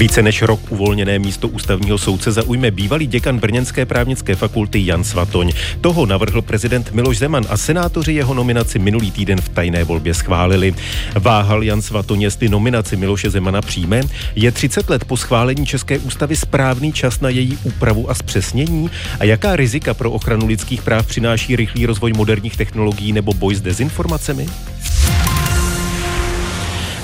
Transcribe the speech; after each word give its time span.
Více 0.00 0.22
než 0.22 0.42
rok 0.42 0.60
uvolněné 0.68 1.18
místo 1.18 1.48
ústavního 1.48 1.98
soudce 1.98 2.32
zaujme 2.32 2.70
bývalý 2.70 3.06
děkan 3.06 3.38
Brněnské 3.38 3.86
právnické 3.86 4.36
fakulty 4.36 4.86
Jan 4.86 5.04
Svatoň. 5.04 5.52
Toho 5.80 6.06
navrhl 6.06 6.42
prezident 6.42 6.92
Miloš 6.92 7.18
Zeman 7.18 7.44
a 7.48 7.56
senátoři 7.56 8.12
jeho 8.12 8.34
nominaci 8.34 8.78
minulý 8.78 9.10
týden 9.10 9.40
v 9.40 9.48
tajné 9.48 9.84
volbě 9.84 10.14
schválili. 10.14 10.74
Váhal 11.14 11.62
Jan 11.62 11.82
Svatoň, 11.82 12.22
jestli 12.22 12.48
nominaci 12.48 12.96
Miloše 12.96 13.30
Zemana 13.30 13.62
přijme. 13.62 14.02
Je 14.36 14.52
30 14.52 14.90
let 14.90 15.04
po 15.04 15.16
schválení 15.16 15.66
České 15.66 15.98
ústavy 15.98 16.36
správný 16.36 16.92
čas 16.92 17.20
na 17.20 17.28
její 17.28 17.58
úpravu 17.64 18.10
a 18.10 18.14
zpřesnění? 18.14 18.90
A 19.18 19.24
jaká 19.24 19.56
rizika 19.56 19.94
pro 19.94 20.10
ochranu 20.10 20.46
lidských 20.46 20.82
práv 20.82 21.06
přináší 21.06 21.56
rychlý 21.56 21.86
rozvoj 21.86 22.12
moderních 22.12 22.56
technologií 22.56 23.12
nebo 23.12 23.32
boj 23.32 23.54
s 23.54 23.60
dezinformacemi? 23.60 24.46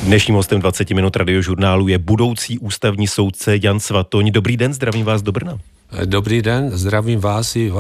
Dnešním 0.07 0.34
hostem 0.34 0.61
20 0.61 0.91
minut 0.91 1.16
radiožurnálu 1.16 1.88
je 1.88 1.98
budoucí 1.98 2.59
ústavní 2.59 3.06
soudce 3.06 3.59
Jan 3.62 3.80
Svatoň. 3.80 4.33
Dobrý 4.33 4.56
den, 4.56 4.74
zdravím 4.74 5.05
vás 5.05 5.23
do 5.23 5.33
Brna. 5.33 5.59
Dobrý 6.05 6.42
den, 6.42 6.70
zdravím 6.70 7.20
vás 7.20 7.56
i 7.56 7.73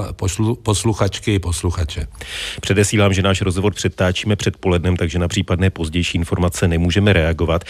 posluchačky 0.62 1.34
i 1.34 1.38
posluchače. 1.38 2.06
Předesílám, 2.60 3.12
že 3.12 3.22
náš 3.22 3.40
rozhovor 3.40 3.74
předtáčíme 3.74 4.36
předpolednem, 4.36 4.96
takže 4.96 5.18
na 5.18 5.28
případné 5.28 5.70
pozdější 5.70 6.18
informace 6.18 6.68
nemůžeme 6.68 7.12
reagovat. 7.12 7.64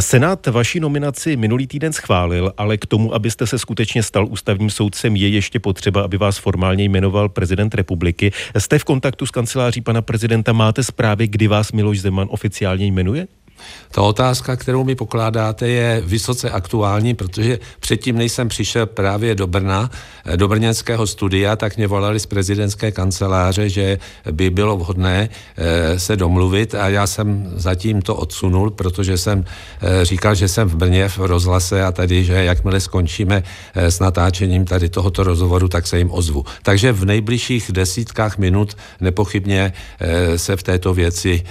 Senát 0.00 0.46
vaši 0.46 0.80
nominaci 0.80 1.36
minulý 1.36 1.66
týden 1.66 1.92
schválil, 1.92 2.52
ale 2.56 2.76
k 2.76 2.86
tomu, 2.86 3.14
abyste 3.14 3.46
se 3.46 3.58
skutečně 3.58 4.02
stal 4.02 4.26
ústavním 4.30 4.70
soudcem, 4.70 5.16
je 5.16 5.28
ještě 5.28 5.60
potřeba, 5.60 6.02
aby 6.02 6.16
vás 6.16 6.38
formálně 6.38 6.84
jmenoval 6.84 7.28
prezident 7.28 7.74
republiky. 7.74 8.32
Jste 8.58 8.78
v 8.78 8.84
kontaktu 8.84 9.26
s 9.26 9.30
kanceláří 9.30 9.80
pana 9.80 10.02
prezidenta, 10.02 10.52
máte 10.52 10.84
zprávy, 10.84 11.28
kdy 11.28 11.46
vás 11.46 11.72
Miloš 11.72 12.00
Zeman 12.00 12.28
oficiálně 12.30 12.86
jmenuje? 12.86 13.26
Ta 13.90 14.02
otázka, 14.02 14.56
kterou 14.56 14.84
mi 14.84 14.94
pokládáte, 14.94 15.68
je 15.68 16.02
vysoce 16.06 16.50
aktuální, 16.50 17.14
protože 17.14 17.58
předtím, 17.80 18.16
než 18.16 18.32
jsem 18.32 18.48
přišel 18.48 18.86
právě 18.86 19.34
do 19.34 19.46
Brna, 19.46 19.90
eh, 20.24 20.36
do 20.36 20.48
brněnského 20.48 21.06
studia, 21.06 21.56
tak 21.56 21.76
mě 21.76 21.86
volali 21.86 22.20
z 22.20 22.26
prezidentské 22.26 22.92
kanceláře, 22.92 23.68
že 23.68 23.98
by 24.30 24.50
bylo 24.50 24.76
vhodné 24.76 25.28
eh, 25.56 25.98
se 25.98 26.16
domluvit 26.16 26.74
a 26.74 26.88
já 26.88 27.06
jsem 27.06 27.52
zatím 27.56 28.02
to 28.02 28.16
odsunul, 28.16 28.70
protože 28.70 29.18
jsem 29.18 29.44
eh, 29.44 30.04
říkal, 30.04 30.34
že 30.34 30.48
jsem 30.48 30.68
v 30.68 30.76
Brně 30.76 31.08
v 31.08 31.18
rozhlase 31.18 31.84
a 31.84 31.92
tady, 31.92 32.24
že 32.24 32.44
jakmile 32.44 32.80
skončíme 32.80 33.42
s 33.74 33.98
natáčením 33.98 34.64
tady 34.64 34.88
tohoto 34.88 35.24
rozhovoru, 35.24 35.68
tak 35.68 35.86
se 35.86 35.98
jim 35.98 36.10
ozvu. 36.10 36.44
Takže 36.62 36.92
v 36.92 37.04
nejbližších 37.04 37.72
desítkách 37.72 38.38
minut 38.38 38.76
nepochybně 39.00 39.72
se 40.36 40.56
v 40.56 40.62
této 40.62 40.94
věci 40.94 41.42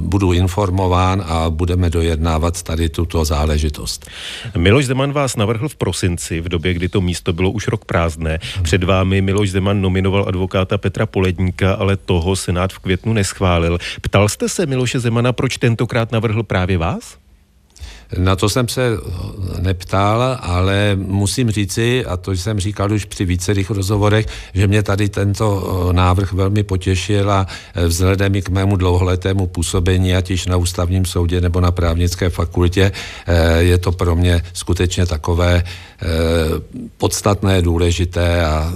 budu 0.00 0.32
informovat 0.32 0.73
informován 0.74 1.24
a 1.26 1.50
budeme 1.50 1.90
dojednávat 1.90 2.62
tady 2.62 2.88
tuto 2.88 3.24
záležitost. 3.24 4.10
Miloš 4.56 4.86
Zeman 4.86 5.12
vás 5.12 5.36
navrhl 5.36 5.68
v 5.68 5.76
prosinci, 5.76 6.40
v 6.40 6.48
době, 6.48 6.74
kdy 6.74 6.88
to 6.88 7.00
místo 7.00 7.32
bylo 7.32 7.50
už 7.50 7.68
rok 7.68 7.84
prázdné. 7.84 8.38
Před 8.62 8.84
vámi 8.84 9.22
Miloš 9.22 9.50
Zeman 9.50 9.80
nominoval 9.80 10.24
advokáta 10.28 10.78
Petra 10.78 11.06
Poledníka, 11.06 11.74
ale 11.74 11.96
toho 11.96 12.36
Senát 12.36 12.72
v 12.72 12.78
květnu 12.78 13.12
neschválil. 13.12 13.78
Ptal 14.02 14.28
jste 14.28 14.48
se 14.48 14.66
Miloše 14.66 15.00
Zemana, 15.00 15.32
proč 15.32 15.58
tentokrát 15.58 16.12
navrhl 16.12 16.42
právě 16.42 16.78
vás? 16.78 17.23
Na 18.18 18.36
to 18.36 18.48
jsem 18.48 18.68
se 18.68 18.90
neptal, 19.60 20.38
ale 20.40 20.96
musím 20.96 21.50
říci, 21.50 22.04
a 22.04 22.16
to 22.16 22.32
jsem 22.32 22.60
říkal 22.60 22.92
už 22.92 23.04
při 23.04 23.24
vícerých 23.24 23.70
rozhovorech, 23.70 24.26
že 24.54 24.66
mě 24.66 24.82
tady 24.82 25.08
tento 25.08 25.88
návrh 25.92 26.32
velmi 26.32 26.62
potěšil 26.62 27.30
a 27.30 27.46
e, 27.74 27.86
vzhledem 27.86 28.34
i 28.34 28.42
k 28.42 28.48
mému 28.48 28.76
dlouholetému 28.76 29.46
působení, 29.46 30.16
ať 30.16 30.30
již 30.30 30.46
na 30.46 30.56
ústavním 30.56 31.04
soudě 31.04 31.40
nebo 31.40 31.60
na 31.60 31.70
právnické 31.70 32.30
fakultě, 32.30 32.92
e, 33.26 33.62
je 33.62 33.78
to 33.78 33.92
pro 33.92 34.16
mě 34.16 34.42
skutečně 34.52 35.06
takové 35.06 35.62
podstatné, 36.98 37.62
důležité 37.62 38.44
a 38.44 38.72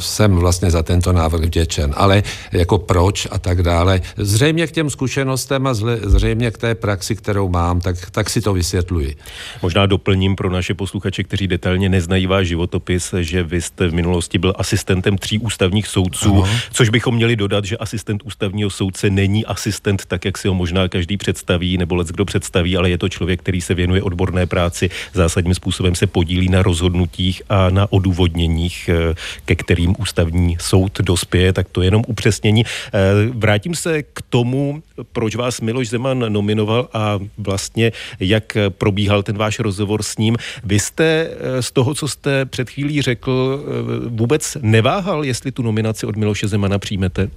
jsem 0.00 0.36
vlastně 0.36 0.70
za 0.70 0.82
tento 0.82 1.12
návrh 1.12 1.40
vděčen. 1.40 1.94
Ale 1.96 2.22
jako 2.52 2.78
proč 2.78 3.28
a 3.30 3.38
tak 3.38 3.62
dále, 3.62 4.00
zřejmě 4.16 4.66
k 4.66 4.72
těm 4.72 4.90
zkušenostem 4.90 5.66
a 5.66 5.74
zřejmě 6.04 6.50
k 6.50 6.58
té 6.58 6.74
praxi, 6.74 7.16
kterou 7.16 7.48
mám, 7.48 7.80
tak 7.80 7.95
tak, 7.96 8.10
tak 8.10 8.30
si 8.30 8.40
to 8.40 8.52
vysvětluji. 8.52 9.16
Možná 9.62 9.86
doplním 9.86 10.36
pro 10.36 10.50
naše 10.50 10.74
posluchače, 10.74 11.24
kteří 11.24 11.46
detailně 11.46 11.88
neznají 11.88 12.26
váš 12.26 12.46
životopis, 12.46 13.14
že 13.20 13.42
vy 13.42 13.60
jste 13.62 13.88
v 13.88 13.94
minulosti 13.94 14.38
byl 14.38 14.54
asistentem 14.56 15.18
tří 15.18 15.38
ústavních 15.38 15.86
soudců, 15.86 16.42
ano. 16.44 16.52
což 16.72 16.88
bychom 16.88 17.14
měli 17.14 17.36
dodat, 17.36 17.64
že 17.64 17.76
asistent 17.76 18.22
ústavního 18.24 18.70
soudce 18.70 19.10
není 19.10 19.46
asistent 19.46 20.06
tak, 20.06 20.24
jak 20.24 20.38
si 20.38 20.48
ho 20.48 20.54
možná 20.54 20.88
každý 20.88 21.16
představí, 21.16 21.78
nebo 21.78 21.94
lec 21.94 22.08
kdo 22.08 22.24
představí, 22.24 22.76
ale 22.76 22.90
je 22.90 22.98
to 22.98 23.08
člověk, 23.08 23.40
který 23.40 23.60
se 23.60 23.74
věnuje 23.74 24.02
odborné 24.02 24.46
práci, 24.46 24.90
zásadním 25.12 25.54
způsobem 25.54 25.94
se 25.94 26.06
podílí 26.06 26.48
na 26.48 26.62
rozhodnutích 26.62 27.42
a 27.48 27.70
na 27.70 27.92
odůvodněních, 27.92 28.90
eh, 28.92 29.14
ke 29.44 29.54
kterým 29.54 29.94
ústavní 29.98 30.56
soud 30.60 31.00
dospěje, 31.00 31.52
tak 31.52 31.68
to 31.72 31.82
je 31.82 31.86
jenom 31.86 32.04
upřesnění. 32.06 32.64
Eh, 32.64 33.00
vrátím 33.32 33.74
se 33.74 34.02
k 34.02 34.22
tomu, 34.30 34.82
proč 35.12 35.36
vás 35.36 35.60
Miloš 35.60 35.88
Zeman 35.88 36.32
nominoval 36.32 36.88
a 36.92 37.18
vlastně 37.38 37.75
vlastně, 37.76 37.92
jak 38.20 38.56
probíhal 38.68 39.22
ten 39.22 39.36
váš 39.36 39.58
rozhovor 39.58 40.02
s 40.02 40.18
ním. 40.18 40.36
Vy 40.64 40.80
jste 40.80 41.04
eh, 41.04 41.62
z 41.62 41.72
toho, 41.72 41.94
co 41.94 42.08
jste 42.08 42.44
před 42.44 42.70
chvílí 42.70 43.02
řekl, 43.02 43.60
eh, 43.60 44.08
vůbec 44.08 44.56
neváhal, 44.62 45.24
jestli 45.24 45.52
tu 45.52 45.62
nominaci 45.62 46.06
od 46.06 46.16
Miloše 46.16 46.48
Zemana 46.48 46.78
přijmete? 46.78 47.28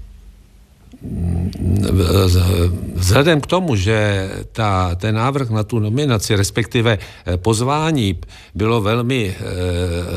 Vzhledem 2.95 3.41
k 3.41 3.47
tomu, 3.47 3.75
že 3.75 4.29
ta, 4.51 4.95
ten 4.95 5.15
návrh 5.15 5.49
na 5.49 5.63
tu 5.63 5.79
nominaci, 5.79 6.35
respektive 6.35 6.97
eh, 6.97 7.37
pozvání, 7.37 8.15
bylo 8.55 8.81
velmi 8.81 9.35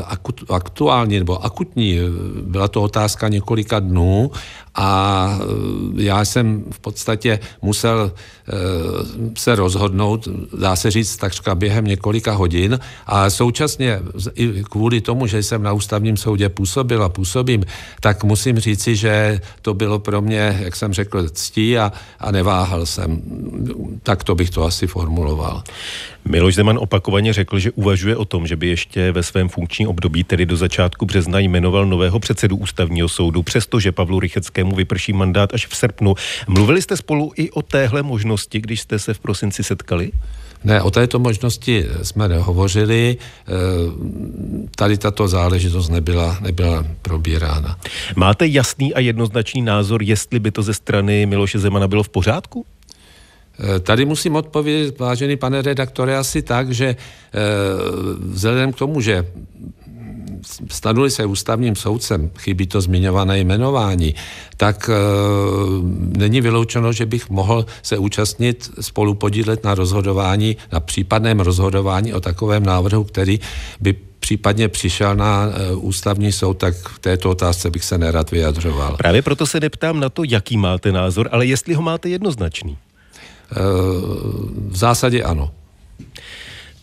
akut, 0.05 0.43
aktuální 0.49 1.19
nebo 1.19 1.45
akutní, 1.45 1.99
byla 2.41 2.67
to 2.67 2.81
otázka 2.81 3.27
několika 3.27 3.79
dnů 3.79 4.31
a 4.75 5.29
e, 5.97 6.03
já 6.03 6.25
jsem 6.25 6.63
v 6.71 6.79
podstatě 6.79 7.39
musel 7.61 8.11
e, 8.11 8.51
se 9.39 9.55
rozhodnout, 9.55 10.27
dá 10.59 10.75
se 10.75 10.91
říct, 10.91 11.17
takřka 11.17 11.55
během 11.55 11.85
několika 11.85 12.31
hodin 12.33 12.79
a 13.05 13.29
současně 13.29 13.99
i 14.35 14.63
kvůli 14.63 15.01
tomu, 15.01 15.27
že 15.27 15.43
jsem 15.43 15.63
na 15.63 15.73
ústavním 15.73 16.17
soudě 16.17 16.49
působil 16.49 17.03
a 17.03 17.09
působím, 17.09 17.65
tak 17.99 18.23
musím 18.23 18.59
říci, 18.59 18.95
že 18.95 19.41
to 19.61 19.73
bylo 19.73 19.99
pro 19.99 20.21
mě, 20.21 20.59
jak 20.63 20.75
jsem 20.75 20.93
řekl, 20.93 21.29
ctí 21.29 21.77
a, 21.77 21.91
a 22.19 22.31
neváhal 22.31 22.85
jsem. 22.85 23.21
Tak 24.03 24.23
to 24.23 24.35
bych 24.35 24.49
to 24.49 24.63
asi 24.63 24.87
formuloval. 24.87 25.63
Miloš 26.25 26.55
Zeman 26.55 26.77
opakovaně 26.77 27.33
řekl, 27.33 27.59
že 27.59 27.71
uvažuje 27.71 28.15
o 28.15 28.25
tom, 28.25 28.47
že 28.47 28.55
by 28.55 28.67
ještě 28.67 29.11
ve 29.11 29.23
svém 29.23 29.49
funkčním 29.49 29.87
období, 29.87 30.23
tedy 30.23 30.45
do 30.45 30.57
začátku 30.57 31.05
března, 31.05 31.39
jmenoval 31.39 31.85
nového 31.85 32.19
předsedu 32.19 32.55
ústavního 32.57 33.09
soudu, 33.09 33.43
přestože 33.43 33.91
Pavlu 33.91 34.19
Rycheckému 34.19 34.75
vyprší 34.75 35.13
mandát 35.13 35.53
až 35.53 35.67
v 35.67 35.75
srpnu. 35.75 36.15
Mluvili 36.47 36.81
jste 36.81 36.97
spolu 36.97 37.31
i 37.35 37.51
o 37.51 37.61
téhle 37.61 38.03
možnosti, 38.03 38.61
když 38.61 38.81
jste 38.81 38.99
se 38.99 39.13
v 39.13 39.19
prosinci 39.19 39.63
setkali? 39.63 40.11
Ne, 40.63 40.81
o 40.81 40.91
této 40.91 41.19
možnosti 41.19 41.85
jsme 42.03 42.27
nehovořili. 42.27 43.17
E, 43.17 43.53
tady 44.75 44.97
tato 44.97 45.27
záležitost 45.27 45.89
nebyla, 45.89 46.37
nebyla 46.41 46.85
probírána. 47.01 47.77
Máte 48.15 48.47
jasný 48.47 48.93
a 48.93 48.99
jednoznačný 48.99 49.61
názor, 49.61 50.03
jestli 50.03 50.39
by 50.39 50.51
to 50.51 50.63
ze 50.63 50.73
strany 50.73 51.25
Miloše 51.25 51.59
Zemana 51.59 51.87
bylo 51.87 52.03
v 52.03 52.09
pořádku? 52.09 52.65
Eh, 53.59 53.79
tady 53.79 54.05
musím 54.05 54.35
odpovědět, 54.35 54.99
vážený 54.99 55.35
pane 55.35 55.61
redaktore, 55.61 56.17
asi 56.17 56.41
tak, 56.41 56.71
že 56.71 56.87
eh, 56.87 56.95
vzhledem 58.19 58.73
k 58.73 58.77
tomu, 58.77 59.01
že 59.01 59.25
stanuli 60.69 61.11
se 61.11 61.25
ústavním 61.25 61.75
soudcem, 61.75 62.31
chybí 62.37 62.67
to 62.67 62.81
zmiňované 62.81 63.39
jmenování, 63.39 64.15
tak 64.57 64.89
e, 64.89 64.93
není 66.17 66.41
vyloučeno, 66.41 66.93
že 66.93 67.05
bych 67.05 67.29
mohl 67.29 67.65
se 67.81 67.97
účastnit, 67.97 68.71
spolu 68.81 69.13
podílet 69.13 69.63
na 69.63 69.75
rozhodování, 69.75 70.57
na 70.71 70.79
případném 70.79 71.39
rozhodování 71.39 72.13
o 72.13 72.19
takovém 72.19 72.65
návrhu, 72.65 73.03
který 73.03 73.39
by 73.79 73.95
případně 74.19 74.67
přišel 74.67 75.15
na 75.15 75.49
ústavní 75.75 76.31
soud, 76.31 76.53
tak 76.53 76.75
v 76.75 76.99
této 76.99 77.29
otázce 77.29 77.69
bych 77.69 77.83
se 77.83 77.97
nerad 77.97 78.31
vyjadřoval. 78.31 78.97
Právě 78.97 79.21
proto 79.21 79.47
se 79.47 79.59
neptám 79.59 79.99
na 79.99 80.09
to, 80.09 80.23
jaký 80.27 80.57
máte 80.57 80.91
názor, 80.91 81.29
ale 81.31 81.45
jestli 81.45 81.73
ho 81.73 81.81
máte 81.81 82.09
jednoznačný. 82.09 82.77
V 84.67 84.75
zásadě 84.75 85.23
ano. 85.23 85.51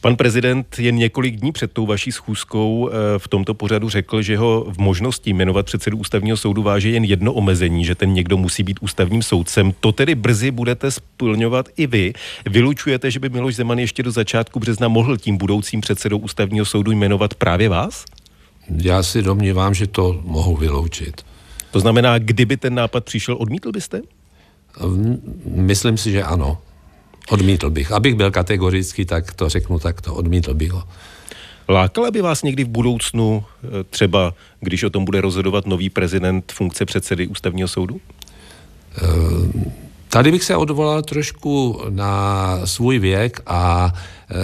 Pan 0.00 0.16
prezident 0.16 0.76
jen 0.78 0.96
několik 0.96 1.36
dní 1.36 1.52
před 1.52 1.72
tou 1.72 1.86
vaší 1.86 2.12
schůzkou 2.12 2.88
eh, 2.88 3.18
v 3.18 3.28
tomto 3.28 3.54
pořadu 3.54 3.88
řekl, 3.88 4.22
že 4.22 4.36
ho 4.36 4.66
v 4.68 4.78
možnosti 4.78 5.30
jmenovat 5.32 5.66
předsedu 5.66 5.98
ústavního 5.98 6.36
soudu 6.36 6.62
váže 6.62 6.90
jen 6.90 7.04
jedno 7.04 7.32
omezení, 7.32 7.84
že 7.84 7.94
ten 7.94 8.12
někdo 8.12 8.36
musí 8.36 8.62
být 8.62 8.78
ústavním 8.80 9.22
soudcem. 9.22 9.72
To 9.80 9.92
tedy 9.92 10.14
brzy 10.14 10.50
budete 10.50 10.90
splňovat 10.90 11.68
i 11.76 11.86
vy. 11.86 12.12
Vylučujete, 12.46 13.10
že 13.10 13.20
by 13.20 13.28
Miloš 13.28 13.56
Zeman 13.56 13.78
ještě 13.78 14.02
do 14.02 14.10
začátku 14.10 14.60
března 14.60 14.88
mohl 14.88 15.16
tím 15.16 15.36
budoucím 15.36 15.80
předsedou 15.80 16.18
ústavního 16.18 16.64
soudu 16.64 16.92
jmenovat 16.92 17.34
právě 17.34 17.68
vás? 17.68 18.04
Já 18.76 19.02
si 19.02 19.22
domnívám, 19.22 19.74
že 19.74 19.86
to 19.86 20.20
mohu 20.24 20.56
vyloučit. 20.56 21.22
To 21.70 21.80
znamená, 21.80 22.18
kdyby 22.18 22.56
ten 22.56 22.74
nápad 22.74 23.04
přišel, 23.04 23.36
odmítl 23.40 23.72
byste? 23.72 24.00
Myslím 25.44 25.98
si, 25.98 26.12
že 26.12 26.22
ano. 26.22 26.58
Odmítl 27.28 27.70
bych. 27.70 27.92
Abych 27.92 28.14
byl 28.14 28.30
kategorický, 28.30 29.04
tak 29.04 29.32
to 29.32 29.48
řeknu 29.48 29.78
takto. 29.78 30.14
Odmítl 30.14 30.54
bych 30.54 30.72
ho. 30.72 30.84
Lákala 31.68 32.10
by 32.10 32.20
vás 32.20 32.42
někdy 32.42 32.64
v 32.64 32.68
budoucnu, 32.68 33.44
eh, 33.64 33.84
třeba 33.90 34.34
když 34.60 34.82
o 34.82 34.90
tom 34.90 35.04
bude 35.04 35.20
rozhodovat 35.20 35.66
nový 35.66 35.90
prezident 35.90 36.52
funkce 36.52 36.84
předsedy 36.84 37.26
ústavního 37.26 37.68
soudu? 37.68 38.00
Uh, 39.02 39.62
Tady 40.10 40.30
bych 40.30 40.44
se 40.44 40.56
odvolal 40.56 41.02
trošku 41.02 41.82
na 41.88 42.60
svůj 42.64 42.98
věk 42.98 43.40
a 43.46 43.92
e, 44.30 44.34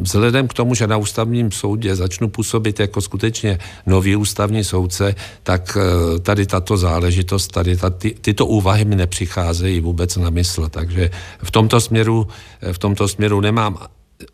vzhledem 0.00 0.48
k 0.48 0.54
tomu, 0.54 0.74
že 0.74 0.86
na 0.86 0.96
ústavním 0.96 1.50
soudě 1.50 1.96
začnu 1.96 2.28
působit 2.28 2.80
jako 2.80 3.00
skutečně 3.00 3.58
nový 3.86 4.16
ústavní 4.16 4.64
soudce, 4.64 5.14
tak 5.42 5.76
e, 5.76 6.18
tady 6.18 6.46
tato 6.46 6.76
záležitost, 6.76 7.48
tady 7.48 7.76
ta, 7.76 7.90
ty, 7.90 8.14
tyto 8.20 8.46
úvahy 8.46 8.84
mi 8.84 8.96
nepřicházejí 8.96 9.80
vůbec 9.80 10.16
na 10.16 10.30
mysl. 10.30 10.68
Takže 10.68 11.10
v 11.42 11.50
tomto 11.50 11.80
směru, 11.80 12.28
v 12.72 12.78
tomto 12.78 13.08
směru 13.08 13.40
nemám 13.40 13.78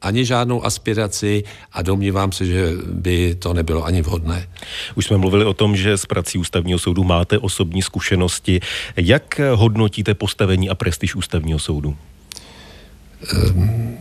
ani 0.02 0.24
žádnou 0.24 0.64
aspiraci 0.64 1.44
a 1.72 1.82
domnívám 1.82 2.32
se, 2.32 2.46
že 2.46 2.72
by 2.92 3.34
to 3.34 3.54
nebylo 3.54 3.84
ani 3.84 4.02
vhodné. 4.02 4.48
Už 4.94 5.04
jsme 5.04 5.16
mluvili 5.16 5.44
o 5.44 5.54
tom, 5.54 5.76
že 5.76 5.96
z 5.96 6.06
prací 6.06 6.38
ústavního 6.38 6.78
soudu 6.78 7.04
máte 7.04 7.38
osobní 7.38 7.82
zkušenosti. 7.82 8.60
Jak 8.96 9.40
hodnotíte 9.54 10.14
postavení 10.14 10.70
a 10.70 10.74
prestiž 10.74 11.14
ústavního 11.14 11.58
soudu? 11.58 11.96
Um, 13.32 13.98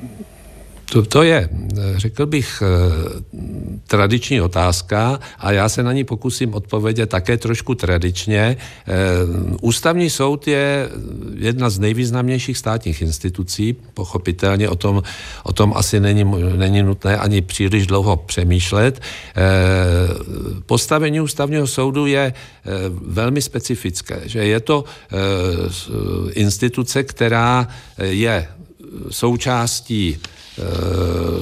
to, 0.92 1.06
to 1.06 1.24
je, 1.24 1.50
řekl 1.96 2.26
bych, 2.26 2.64
eh, 2.66 3.24
tradiční 3.88 4.42
otázka 4.42 5.20
a 5.40 5.52
já 5.52 5.70
se 5.70 5.84
na 5.84 5.94
ní 5.94 6.04
pokusím 6.04 6.54
odpovědět 6.54 7.10
také 7.10 7.38
trošku 7.38 7.76
tradičně. 7.76 8.58
Eh, 8.58 8.94
ústavní 9.62 10.10
soud 10.10 10.48
je 10.48 10.90
jedna 11.36 11.70
z 11.70 11.80
nejvýznamnějších 11.80 12.58
státních 12.58 13.02
institucí, 13.02 13.76
pochopitelně 13.94 14.70
o 14.70 14.76
tom, 14.76 15.04
o 15.44 15.54
tom 15.54 15.74
asi 15.76 16.00
není, 16.00 16.24
není 16.56 16.84
nutné 16.84 17.18
ani 17.18 17.42
příliš 17.42 17.88
dlouho 17.88 18.18
přemýšlet. 18.18 19.02
Eh, 19.02 19.42
postavení 20.66 21.22
ústavního 21.22 21.68
soudu 21.68 22.06
je 22.06 22.34
velmi 22.92 23.42
specifické, 23.42 24.22
že 24.26 24.40
je 24.40 24.60
to 24.60 24.84
instituce, 26.34 27.04
která 27.04 27.68
je 27.98 28.48
součástí 29.10 30.18
Eh, 30.18 30.45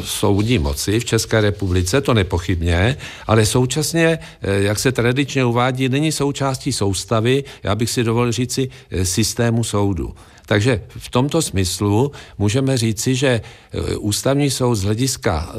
soudní 0.04 0.60
moci 0.60 1.00
v 1.00 1.06
České 1.06 1.42
republice, 1.42 2.02
to 2.02 2.14
nepochybně, 2.14 2.98
ale 3.28 3.46
současně, 3.46 4.20
eh, 4.42 4.62
jak 4.64 4.80
se 4.80 4.92
tradičně 4.92 5.46
uvádí, 5.46 5.90
není 5.90 6.12
součástí 6.12 6.74
soustavy, 6.74 7.44
já 7.64 7.76
bych 7.76 7.90
si 7.90 8.04
dovolil 8.04 8.32
říci, 8.32 8.70
eh, 8.92 9.06
systému 9.06 9.64
soudu. 9.64 10.16
Takže 10.46 10.84
v 10.88 11.10
tomto 11.10 11.42
smyslu 11.42 12.12
můžeme 12.38 12.78
říci, 12.78 13.16
že 13.16 13.42
ústavní 14.00 14.52
soud 14.52 14.76
z 14.76 14.84
hlediska 14.84 15.56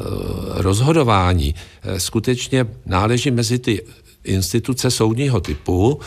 rozhodování 0.61 1.55
skutečně 1.97 2.67
náleží 2.85 3.31
mezi 3.31 3.59
ty 3.59 3.81
instituce 4.23 4.91
soudního 4.91 5.41
typu, 5.41 5.99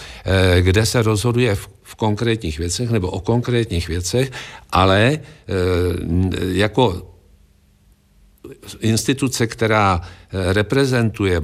kde 0.61 0.87
se 0.87 1.03
rozhoduje 1.03 1.55
v, 1.55 1.69
v 1.83 1.95
konkrétních 1.95 2.59
věcech 2.59 2.91
nebo 2.91 3.11
o 3.11 3.21
konkrétních 3.21 3.89
věcech, 3.89 4.31
ale 4.71 5.19
jako 6.55 7.18
instituce, 8.81 9.47
která 9.47 10.01
eh, 10.01 10.53
reprezentuje 10.53 11.43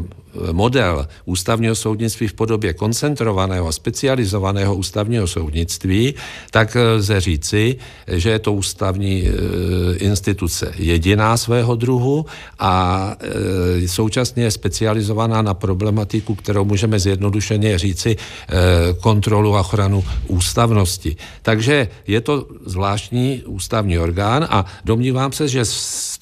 model 0.53 1.09
ústavního 1.25 1.75
soudnictví 1.75 2.29
v 2.29 2.33
podobě 2.33 2.73
koncentrovaného 2.73 3.69
a 3.69 3.73
specializovaného 3.73 4.75
ústavního 4.75 5.27
soudnictví, 5.27 6.15
tak 6.51 6.77
lze 6.97 7.21
říci, 7.21 7.77
že 8.07 8.31
je 8.31 8.39
to 8.39 8.53
ústavní 8.53 9.25
instituce 9.97 10.75
jediná 10.77 11.37
svého 11.37 11.77
druhu 11.77 12.27
a 12.59 13.17
současně 13.87 14.45
je 14.45 14.51
specializovaná 14.51 15.43
na 15.43 15.55
problematiku, 15.55 16.35
kterou 16.35 16.65
můžeme 16.65 16.99
zjednodušeně 16.99 17.79
říci 17.79 18.17
kontrolu 19.01 19.57
a 19.57 19.61
ochranu 19.61 20.05
ústavnosti. 20.29 21.17
Takže 21.43 21.89
je 22.07 22.21
to 22.21 22.47
zvláštní 22.67 23.43
ústavní 23.47 23.99
orgán 23.99 24.47
a 24.51 24.67
domnívám 24.85 25.33
se, 25.33 25.49
že 25.49 25.65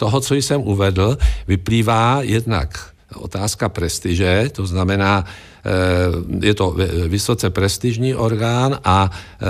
toho, 0.02 0.20
co 0.20 0.34
jsem 0.34 0.60
uvedl, 0.60 1.18
vyplývá 1.46 2.26
jednak 2.26 2.90
otázka 3.14 3.68
prestiže, 3.68 4.50
to 4.52 4.66
znamená, 4.66 5.24
je 6.40 6.54
to 6.54 6.76
vysoce 7.08 7.50
prestižní 7.50 8.14
orgán 8.14 8.78
a 8.84 9.10
eh, 9.10 9.46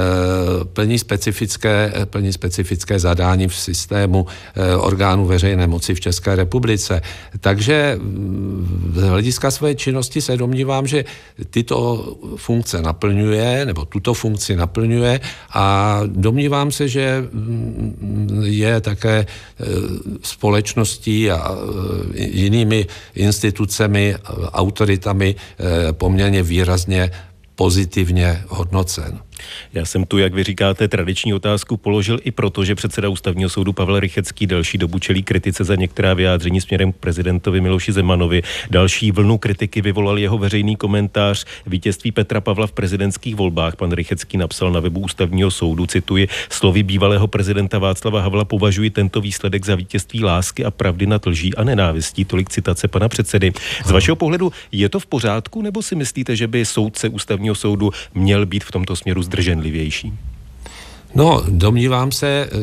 plní 0.64 0.99
specifické, 0.99 1.93
plní 2.05 2.32
specifické 2.32 2.99
zadání 2.99 3.49
v 3.49 3.56
systému 3.56 4.26
eh, 4.26 4.76
orgánů 4.76 5.26
veřejné 5.26 5.67
moci 5.67 5.94
v 5.94 6.00
České 6.00 6.37
republice. 6.37 7.03
Takže 7.41 7.99
mm, 8.00 8.93
z 8.97 9.03
hlediska 9.03 9.50
své 9.50 9.75
činnosti 9.75 10.20
se 10.20 10.37
domnívám, 10.37 10.87
že 10.87 11.05
tyto 11.50 12.06
funkce 12.37 12.82
naplňuje, 12.82 13.67
nebo 13.67 13.85
tuto 13.85 14.15
funkci 14.15 14.56
naplňuje 14.56 15.20
a 15.53 16.00
domnívám 16.06 16.73
se, 16.73 16.88
že 16.88 17.25
mm, 17.32 18.43
je 18.44 18.81
také 18.81 19.26
společností 20.23 21.31
a 21.31 21.56
jinými 22.15 22.87
institucemi, 23.15 24.15
autoritami 24.53 25.35
poměrně 26.02 26.43
výrazně 26.43 27.10
pozitivně 27.54 28.43
hodnocen. 28.49 29.19
Já 29.73 29.85
jsem 29.85 30.05
tu, 30.05 30.19
jak 30.19 30.35
vy 30.35 30.44
říkáte, 30.44 30.89
tradiční 30.89 31.35
otázku 31.35 31.77
položil 31.77 32.19
i 32.25 32.31
proto, 32.31 32.65
že 32.65 32.75
předseda 32.75 33.09
ústavního 33.09 33.50
soudu 33.50 33.73
Pavel 33.73 34.00
Rychecký 34.00 34.47
delší 34.47 34.79
dobu 34.79 34.99
čelí 34.99 35.23
kritice 35.23 35.65
za 35.65 35.75
některá 35.75 36.15
vyjádření 36.15 36.61
směrem 36.61 36.93
k 36.93 36.97
prezidentovi 36.97 37.61
Miloši 37.61 37.93
Zemanovi. 37.93 38.43
Další 38.71 39.12
vlnu 39.12 39.39
kritiky 39.39 39.83
vyvolal 39.83 40.19
jeho 40.19 40.39
veřejný 40.39 40.77
komentář 40.77 41.44
vítězství 41.67 42.12
Petra 42.12 42.41
Pavla 42.41 42.67
v 42.67 42.73
prezidentských 42.73 43.35
volbách. 43.35 43.77
Pan 43.77 43.93
Rychecký 43.93 44.37
napsal 44.37 44.73
na 44.73 44.81
webu 44.81 45.00
ústavního 45.00 45.50
soudu, 45.50 45.87
cituji, 45.87 46.29
slovy 46.50 46.83
bývalého 46.83 47.27
prezidenta 47.27 47.79
Václava 47.79 48.21
Havla 48.21 48.44
považuji 48.44 48.91
tento 48.91 49.21
výsledek 49.21 49.67
za 49.67 49.75
vítězství 49.75 50.25
lásky 50.25 50.65
a 50.65 50.71
pravdy 50.71 51.06
nad 51.06 51.27
lží 51.27 51.55
a 51.55 51.65
nenávistí. 51.65 52.25
Tolik 52.25 52.50
citace 52.50 52.89
pana 52.89 53.09
předsedy. 53.09 53.53
Z 53.87 53.91
vašeho 53.91 54.17
pohledu 54.17 54.53
je 54.73 54.89
to 54.89 55.00
v 55.00 55.06
pořádku, 55.06 55.62
nebo 55.62 55.83
si 55.83 55.94
myslíte, 55.94 56.37
že 56.37 56.47
by 56.47 56.65
soudce 56.65 57.09
ústavního 57.09 57.55
soudu 57.55 57.91
měl 58.15 58.47
být 58.47 58.65
v 58.65 58.71
tomto 58.73 58.97
směru 58.97 59.23
zdrženlivější? 59.32 60.12
No, 61.14 61.44
domnívám 61.49 62.12
se, 62.12 62.49
eh, 62.49 62.56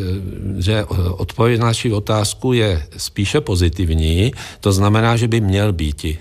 že 0.57 0.85
odpověď 1.17 1.59
na 1.59 1.65
naši 1.65 1.91
otázku 1.91 2.53
je 2.53 2.81
spíše 2.97 3.41
pozitivní, 3.41 4.31
to 4.61 4.71
znamená, 4.71 5.17
že 5.17 5.27
by 5.27 5.41
měl 5.41 5.73
být 5.73 6.05
eh, 6.05 6.17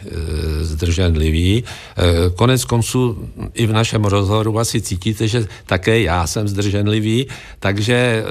zdrženlivý. 0.64 1.64
Eh, 1.64 2.05
konec 2.37 2.64
konců 2.64 3.28
i 3.55 3.67
v 3.67 3.73
našem 3.73 4.05
rozhovoru 4.05 4.59
asi 4.59 4.81
cítíte, 4.81 5.28
že 5.28 5.49
také 5.67 6.00
já 6.00 6.26
jsem 6.26 6.49
zdrženlivý, 6.49 7.26
takže 7.61 8.25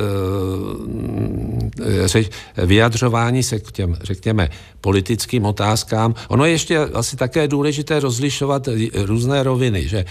vyjadřování 2.57 3.43
se 3.43 3.59
k 3.59 3.71
těm, 3.71 3.97
řekněme, 4.01 4.49
politickým 4.81 5.45
otázkám. 5.45 6.15
Ono 6.27 6.45
je 6.45 6.51
ještě 6.51 6.79
asi 6.79 7.15
také 7.15 7.47
důležité 7.47 7.99
rozlišovat 7.99 8.69
různé 8.93 9.43
roviny, 9.43 9.87
že 9.87 10.05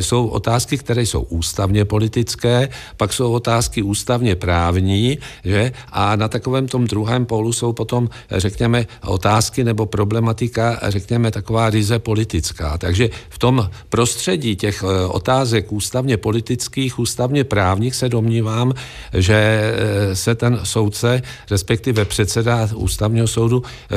jsou 0.00 0.26
otázky, 0.26 0.78
které 0.78 1.02
jsou 1.02 1.20
ústavně 1.20 1.84
politické, 1.84 2.68
pak 2.96 3.12
jsou 3.12 3.32
otázky 3.32 3.82
ústavně 3.82 4.34
právní, 4.34 5.18
že? 5.44 5.72
A 5.92 6.16
na 6.16 6.28
takovém 6.28 6.68
tom 6.68 6.86
druhém 6.86 7.26
polu 7.26 7.52
jsou 7.52 7.72
potom, 7.72 8.08
řekněme, 8.30 8.86
otázky 9.04 9.64
nebo 9.64 9.86
problematika, 9.86 10.80
řekněme, 10.88 11.30
taková 11.30 11.70
ryze 11.70 11.98
politická. 11.98 12.78
Takže 12.78 13.08
v 13.28 13.38
tom 13.38 13.70
prostředí 13.88 14.56
těch 14.56 14.82
eh, 14.82 15.06
otázek 15.06 15.72
ústavně 15.72 16.16
politických, 16.16 16.98
ústavně 16.98 17.44
právních 17.44 17.94
se 17.94 18.08
domnívám, 18.08 18.72
že 19.12 19.36
eh, 19.36 20.16
se 20.16 20.34
ten 20.34 20.60
soudce, 20.62 21.05
respektive 21.50 22.04
předseda 22.04 22.68
ústavního 22.74 23.26
soudu 23.26 23.62
eh, 23.62 23.96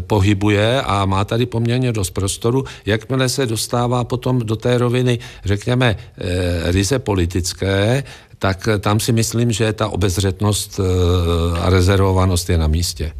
pohybuje 0.00 0.82
a 0.82 1.04
má 1.04 1.24
tady 1.24 1.46
poměrně 1.46 1.92
dost 1.92 2.10
prostoru, 2.10 2.64
jakmile 2.86 3.28
se 3.28 3.46
dostává 3.46 4.04
potom 4.04 4.38
do 4.38 4.56
té 4.56 4.78
roviny, 4.78 5.18
řekněme, 5.44 5.96
ryze 6.64 6.98
politické, 6.98 8.04
tak 8.40 8.68
tam 8.80 9.00
si 9.00 9.12
myslím, 9.12 9.52
že 9.52 9.72
ta 9.72 9.88
obezřetnost 9.88 10.80
eh, 10.80 11.58
a 11.60 11.70
rezervovanost 11.70 12.50
je 12.50 12.58
na 12.58 12.66
místě. 12.66 13.12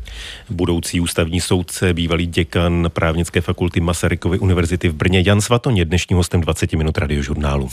Budoucí 0.50 1.00
ústavní 1.00 1.40
soudce, 1.40 1.94
bývalý 1.94 2.26
děkan 2.26 2.86
právnické 2.88 3.40
fakulty 3.40 3.80
Masarykovy 3.80 4.38
univerzity 4.38 4.88
v 4.88 4.94
Brně 4.94 5.22
Jan 5.26 5.40
Svatoně, 5.40 5.84
dnešním 5.84 6.16
hostem 6.16 6.40
20 6.40 6.72
minut 6.72 6.98
radiožurnálu. 6.98 7.68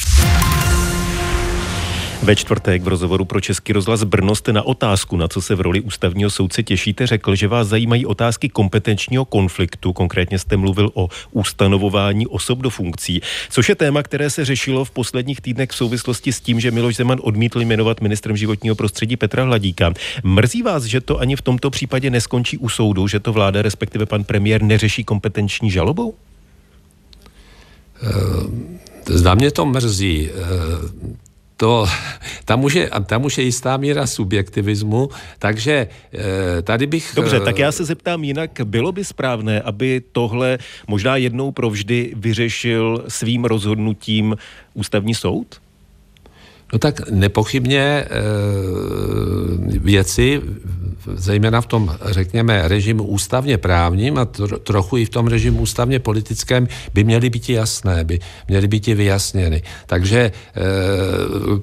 Ve 2.23 2.35
čtvrtek 2.35 2.83
v 2.83 2.87
rozhovoru 2.87 3.25
pro 3.25 3.41
Český 3.41 3.73
rozhlas 3.73 4.03
Brno 4.03 4.35
jste 4.35 4.53
na 4.53 4.63
otázku, 4.63 5.17
na 5.17 5.27
co 5.27 5.41
se 5.41 5.55
v 5.55 5.61
roli 5.61 5.81
ústavního 5.81 6.29
soudce 6.29 6.63
těšíte, 6.63 7.07
řekl, 7.07 7.35
že 7.35 7.47
vás 7.47 7.67
zajímají 7.67 8.05
otázky 8.05 8.49
kompetenčního 8.49 9.25
konfliktu. 9.25 9.93
Konkrétně 9.93 10.39
jste 10.39 10.57
mluvil 10.57 10.91
o 10.93 11.09
ustanovování 11.31 12.27
osob 12.27 12.59
do 12.59 12.69
funkcí, 12.69 13.21
což 13.49 13.69
je 13.69 13.75
téma, 13.75 14.03
které 14.03 14.29
se 14.29 14.45
řešilo 14.45 14.85
v 14.85 14.91
posledních 14.91 15.41
týdnech 15.41 15.69
v 15.69 15.75
souvislosti 15.75 16.33
s 16.33 16.39
tím, 16.39 16.59
že 16.59 16.71
Miloš 16.71 16.95
Zeman 16.95 17.19
odmítl 17.21 17.61
jmenovat 17.61 18.01
ministrem 18.01 18.37
životního 18.37 18.75
prostředí 18.75 19.17
Petra 19.17 19.43
Hladíka. 19.43 19.93
Mrzí 20.23 20.61
vás, 20.61 20.83
že 20.83 21.01
to 21.01 21.19
ani 21.19 21.35
v 21.35 21.41
tomto 21.41 21.69
případě 21.69 22.09
neskončí 22.09 22.57
u 22.57 22.69
soudu, 22.69 23.07
že 23.07 23.19
to 23.19 23.33
vláda, 23.33 23.61
respektive 23.61 24.05
pan 24.05 24.23
premiér, 24.23 24.61
neřeší 24.61 25.03
kompetenční 25.03 25.71
žalobou? 25.71 26.13
Zda 29.05 29.35
mě 29.35 29.51
to 29.51 29.65
mrzí 29.65 30.29
to, 31.57 31.85
tam, 32.45 32.63
už 32.63 32.73
je, 32.73 32.89
tam 33.05 33.25
už 33.25 33.37
je 33.37 33.43
jistá 33.43 33.77
míra 33.77 34.07
subjektivismu, 34.07 35.09
takže 35.39 35.87
eh, 36.13 36.61
tady 36.61 36.87
bych... 36.87 37.11
Dobře, 37.15 37.39
tak 37.39 37.59
já 37.59 37.71
se 37.71 37.85
zeptám 37.85 38.23
jinak, 38.23 38.51
bylo 38.63 38.91
by 38.91 39.05
správné, 39.05 39.61
aby 39.61 40.01
tohle 40.11 40.57
možná 40.87 41.15
jednou 41.15 41.51
provždy 41.51 42.13
vyřešil 42.15 43.05
svým 43.07 43.45
rozhodnutím 43.45 44.35
ústavní 44.73 45.15
soud? 45.15 45.61
No 46.73 46.79
tak 46.79 47.09
nepochybně 47.09 47.79
e, 47.79 48.07
věci, 49.79 50.41
zejména 51.15 51.61
v 51.61 51.65
tom, 51.65 51.95
řekněme, 52.05 52.67
režimu 52.67 53.03
ústavně 53.03 53.57
právním 53.57 54.17
a 54.17 54.25
tro, 54.25 54.59
trochu 54.59 54.97
i 54.97 55.05
v 55.05 55.09
tom 55.09 55.27
režimu 55.27 55.59
ústavně 55.59 55.99
politickém, 55.99 56.67
by 56.93 57.03
měly 57.03 57.29
být 57.29 57.49
jasné, 57.49 58.03
by 58.03 58.19
měly 58.47 58.67
být 58.67 58.87
vyjasněny. 58.87 59.61
Takže 59.85 60.19
e, 60.19 60.31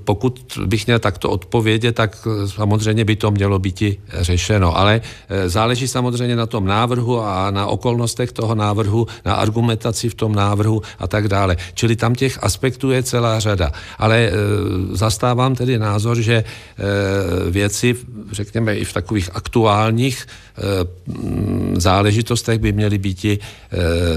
pokud 0.04 0.58
bych 0.66 0.86
měl 0.86 0.98
takto 0.98 1.30
odpovědět, 1.30 1.92
tak 1.92 2.28
samozřejmě 2.46 3.04
by 3.04 3.16
to 3.16 3.30
mělo 3.30 3.58
být 3.58 3.82
řešeno. 4.12 4.78
Ale 4.78 5.00
e, 5.28 5.48
záleží 5.48 5.88
samozřejmě 5.88 6.36
na 6.36 6.46
tom 6.46 6.64
návrhu 6.64 7.20
a 7.20 7.50
na 7.50 7.66
okolnostech 7.66 8.32
toho 8.32 8.54
návrhu, 8.54 9.06
na 9.24 9.34
argumentaci 9.34 10.08
v 10.08 10.14
tom 10.14 10.34
návrhu 10.34 10.82
a 10.98 11.06
tak 11.06 11.28
dále. 11.28 11.56
Čili 11.74 11.96
tam 11.96 12.14
těch 12.14 12.38
aspektů 12.42 12.90
je 12.90 13.02
celá 13.02 13.40
řada. 13.40 13.72
Ale 13.98 14.30
zastávám 14.94 15.54
tedy 15.54 15.78
názor, 15.78 16.20
že 16.20 16.34
e, 16.34 16.44
věci, 17.50 17.96
řekněme, 18.32 18.76
i 18.76 18.84
v 18.84 18.92
takových 18.92 19.30
aktuálních 19.34 20.26
e, 20.26 20.60
záležitostech 21.80 22.58
by 22.58 22.72
měly 22.72 22.98
být 22.98 23.24
e, 23.24 23.38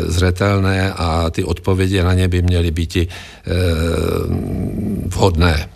zřetelné 0.05 0.93
a 0.93 1.29
ty 1.29 1.43
odpovědi 1.43 2.03
na 2.03 2.13
ně 2.13 2.27
by 2.27 2.41
měly 2.41 2.71
být 2.71 2.97
vhodné. 5.05 5.69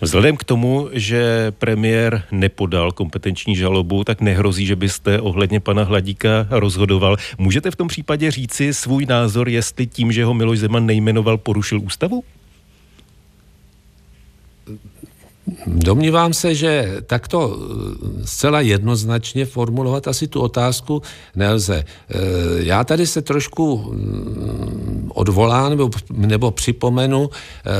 Vzhledem 0.00 0.36
k 0.36 0.44
tomu, 0.44 0.88
že 0.92 1.52
premiér 1.58 2.22
nepodal 2.30 2.92
kompetenční 2.92 3.56
žalobu, 3.56 4.04
tak 4.04 4.20
nehrozí, 4.20 4.66
že 4.66 4.76
byste 4.76 5.20
ohledně 5.20 5.60
pana 5.60 5.82
Hladíka 5.82 6.46
rozhodoval. 6.50 7.16
Můžete 7.38 7.70
v 7.70 7.76
tom 7.76 7.88
případě 7.88 8.30
říci 8.30 8.74
svůj 8.74 9.06
názor, 9.06 9.48
jestli 9.48 9.86
tím, 9.86 10.12
že 10.12 10.24
ho 10.24 10.34
Miloš 10.34 10.58
Zeman 10.58 10.86
nejmenoval, 10.86 11.38
porušil 11.38 11.80
ústavu? 11.80 12.24
Domnívám 15.66 16.32
se, 16.32 16.54
že 16.54 16.96
takto 17.06 17.56
eh, 17.56 18.26
zcela 18.26 18.60
jednoznačně 18.60 19.46
formulovat 19.46 20.08
asi 20.08 20.28
tu 20.28 20.40
otázku 20.40 21.02
nelze. 21.36 21.84
Eh, 21.84 22.14
já 22.58 22.84
tady 22.84 23.06
se 23.06 23.22
trošku 23.22 23.76
mm, 23.76 25.10
odvolám 25.14 25.78
nebo, 26.10 26.50
připomenu 26.50 27.30
eh, 27.30 27.70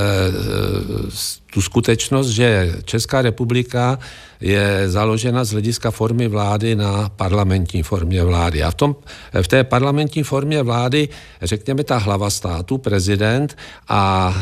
tu 1.53 1.61
skutečnost, 1.61 2.27
že 2.27 2.73
Česká 2.83 3.21
republika 3.21 3.99
je 4.41 4.89
založena 4.89 5.43
z 5.43 5.51
hlediska 5.51 5.91
formy 5.91 6.27
vlády 6.27 6.75
na 6.75 7.09
parlamentní 7.09 7.83
formě 7.83 8.23
vlády. 8.23 8.63
A 8.63 8.71
v, 8.71 8.75
tom, 8.75 8.95
v 9.41 9.47
té 9.47 9.63
parlamentní 9.63 10.23
formě 10.23 10.63
vlády, 10.63 11.09
řekněme, 11.41 11.83
ta 11.83 11.97
hlava 11.97 12.29
státu, 12.29 12.77
prezident 12.77 13.57
a 13.87 14.33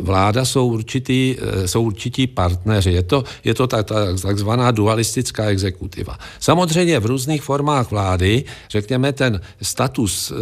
vláda 0.00 0.44
jsou 0.44 0.66
určitý, 0.66 1.36
jsou 1.66 1.82
určití 1.82 2.26
partneři. 2.64 2.90
Je 2.92 3.02
to, 3.02 3.24
je 3.44 3.54
to 3.54 3.66
tak, 3.66 3.86
tak, 3.86 4.20
takzvaná 4.20 4.70
dualistická 4.70 5.44
exekutiva. 5.52 6.18
Samozřejmě 6.40 7.00
v 7.00 7.06
různých 7.06 7.42
formách 7.42 7.90
vlády, 7.90 8.44
řekněme, 8.70 9.12
ten 9.12 9.40
status 9.62 10.32
e, 10.32 10.34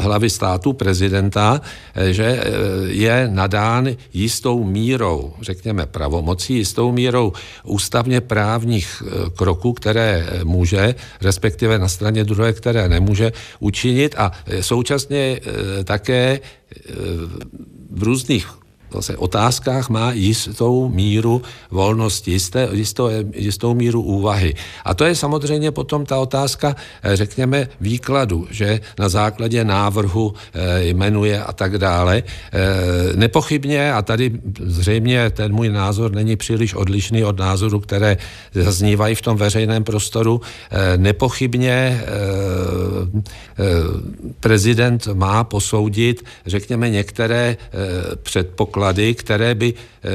hlavy 0.00 0.30
státu, 0.30 0.72
prezidenta, 0.72 1.60
že 2.10 2.44
je 2.86 3.28
nadán 3.32 3.88
jistou 4.12 4.64
mírou, 4.64 5.32
řekněme, 5.40 5.86
pravomocí, 5.86 6.54
jistou 6.54 6.92
mírou 6.92 7.32
ústavně 7.64 8.20
právních 8.20 9.02
eh, 9.02 9.30
kroků, 9.36 9.72
které 9.72 10.44
může, 10.44 10.94
respektive 11.20 11.78
na 11.78 11.88
straně 11.88 12.24
druhé, 12.24 12.52
které 12.52 12.88
nemůže 12.88 13.32
učinit 13.60 14.14
a 14.18 14.32
současně 14.60 15.40
také 15.84 16.40
v 17.90 18.02
různých 18.02 18.67
zase 18.94 19.16
otázkách 19.16 19.88
má 19.88 20.12
jistou 20.12 20.88
míru 20.88 21.42
volnosti, 21.70 22.30
jisté, 22.30 22.68
jistou, 22.72 23.08
jistou 23.34 23.74
míru 23.74 24.02
úvahy. 24.02 24.54
A 24.84 24.94
to 24.94 25.04
je 25.04 25.14
samozřejmě 25.14 25.70
potom 25.70 26.06
ta 26.06 26.16
otázka, 26.16 26.76
eh, 27.02 27.16
řekněme, 27.16 27.68
výkladu, 27.80 28.46
že 28.50 28.80
na 28.98 29.08
základě 29.08 29.64
návrhu 29.64 30.32
eh, 30.32 30.84
jmenuje 30.84 31.42
a 31.42 31.52
tak 31.52 31.78
dále. 31.78 32.22
Eh, 32.22 33.16
nepochybně, 33.16 33.92
a 33.92 34.02
tady 34.02 34.32
zřejmě 34.60 35.30
ten 35.30 35.52
můj 35.52 35.68
názor 35.68 36.12
není 36.12 36.36
příliš 36.36 36.74
odlišný 36.74 37.24
od 37.24 37.38
názoru, 37.38 37.80
které 37.80 38.16
zaznívají 38.54 39.14
v 39.14 39.22
tom 39.22 39.36
veřejném 39.36 39.84
prostoru, 39.84 40.40
nepochybně 40.96 42.02
prezident 44.40 45.06
má 45.14 45.44
posoudit, 45.44 46.24
řekněme, 46.46 46.90
některé 46.90 47.56
předpoklady, 48.22 48.77
předpoklady, 48.78 49.14
které 49.14 49.54
by 49.54 49.74
eh, 49.74 50.08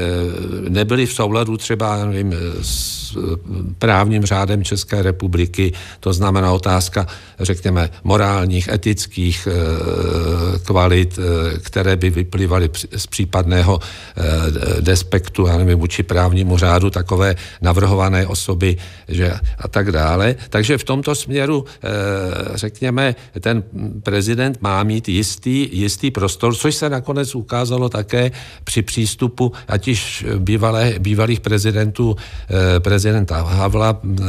nebyly 0.70 1.05
v 1.05 1.13
souladu 1.13 1.58
třeba 1.58 2.05
nevím, 2.05 2.34
s 2.62 3.15
eh, 3.15 3.20
právním 3.79 4.25
řádem 4.25 4.63
České 4.63 5.01
republiky, 5.01 5.74
to 6.00 6.13
znamená 6.13 6.51
otázka, 6.51 7.08
řekněme, 7.39 7.89
morálních, 8.03 8.67
etických 8.67 9.48
eh, 9.48 10.60
kvalit, 10.60 11.20
které 11.60 11.96
by 11.96 12.10
vyplývaly 12.10 12.70
z 12.96 13.08
případného 13.08 13.79
despektu, 14.79 15.48
já 15.48 15.58
nevím, 15.58 15.79
vůči 15.79 16.03
právnímu 16.03 16.58
řádu 16.58 16.89
takové 16.89 17.36
navrhované 17.62 18.27
osoby 18.27 18.77
že 19.08 19.34
a 19.58 19.67
tak 19.67 19.91
dále. 19.91 20.36
Takže 20.50 20.77
v 20.77 20.84
tomto 20.84 21.15
směru, 21.15 21.65
řekněme, 22.53 23.15
ten 23.39 23.63
prezident 24.03 24.62
má 24.62 24.84
mít 24.84 25.10
jistý, 25.10 25.70
jistý 25.72 26.12
prostor, 26.12 26.55
což 26.55 26.75
se 26.75 26.89
nakonec 26.89 27.36
ukázalo 27.36 27.89
také 27.89 28.32
při 28.63 28.81
přístupu 28.81 29.51
ať 29.67 29.88
již 29.88 30.25
bývalé, 30.39 30.93
bývalých 31.00 31.39
prezidentů, 31.39 32.15
eh, 32.15 32.79
prezidenta 32.79 33.41
Havla, 33.41 34.00
eh, 34.03 34.24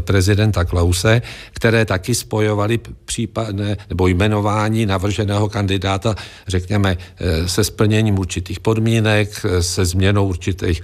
prezidenta 0.00 0.64
Klause, 0.64 1.22
které 1.52 1.84
taky 1.84 2.14
spojovali 2.14 2.80
případné 3.04 3.76
nebo 3.88 4.06
jmenování 4.06 4.86
navrženého 4.86 5.48
kandidáta, 5.48 6.14
řekněme, 6.48 6.96
eh, 6.96 7.48
se 7.48 7.64
splněním 7.64 8.18
určitých 8.18 8.60
podmínek, 8.60 9.46
se 9.60 9.84
změnou 9.84 10.26
určitých 10.26 10.82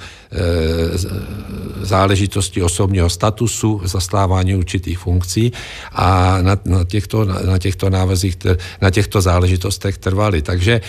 záležitostí 1.82 2.62
osobního 2.62 3.10
statusu, 3.10 3.80
zastávání 3.84 4.54
určitých 4.56 4.98
funkcí 4.98 5.52
a 5.92 6.38
na, 6.42 6.58
na, 6.64 6.84
těchto, 6.84 7.24
na 7.24 7.58
těchto 7.58 7.90
návazích, 7.90 8.36
na 8.80 8.90
těchto 8.90 9.20
záležitostech 9.20 9.98
trvali. 9.98 10.42
Takže 10.42 10.80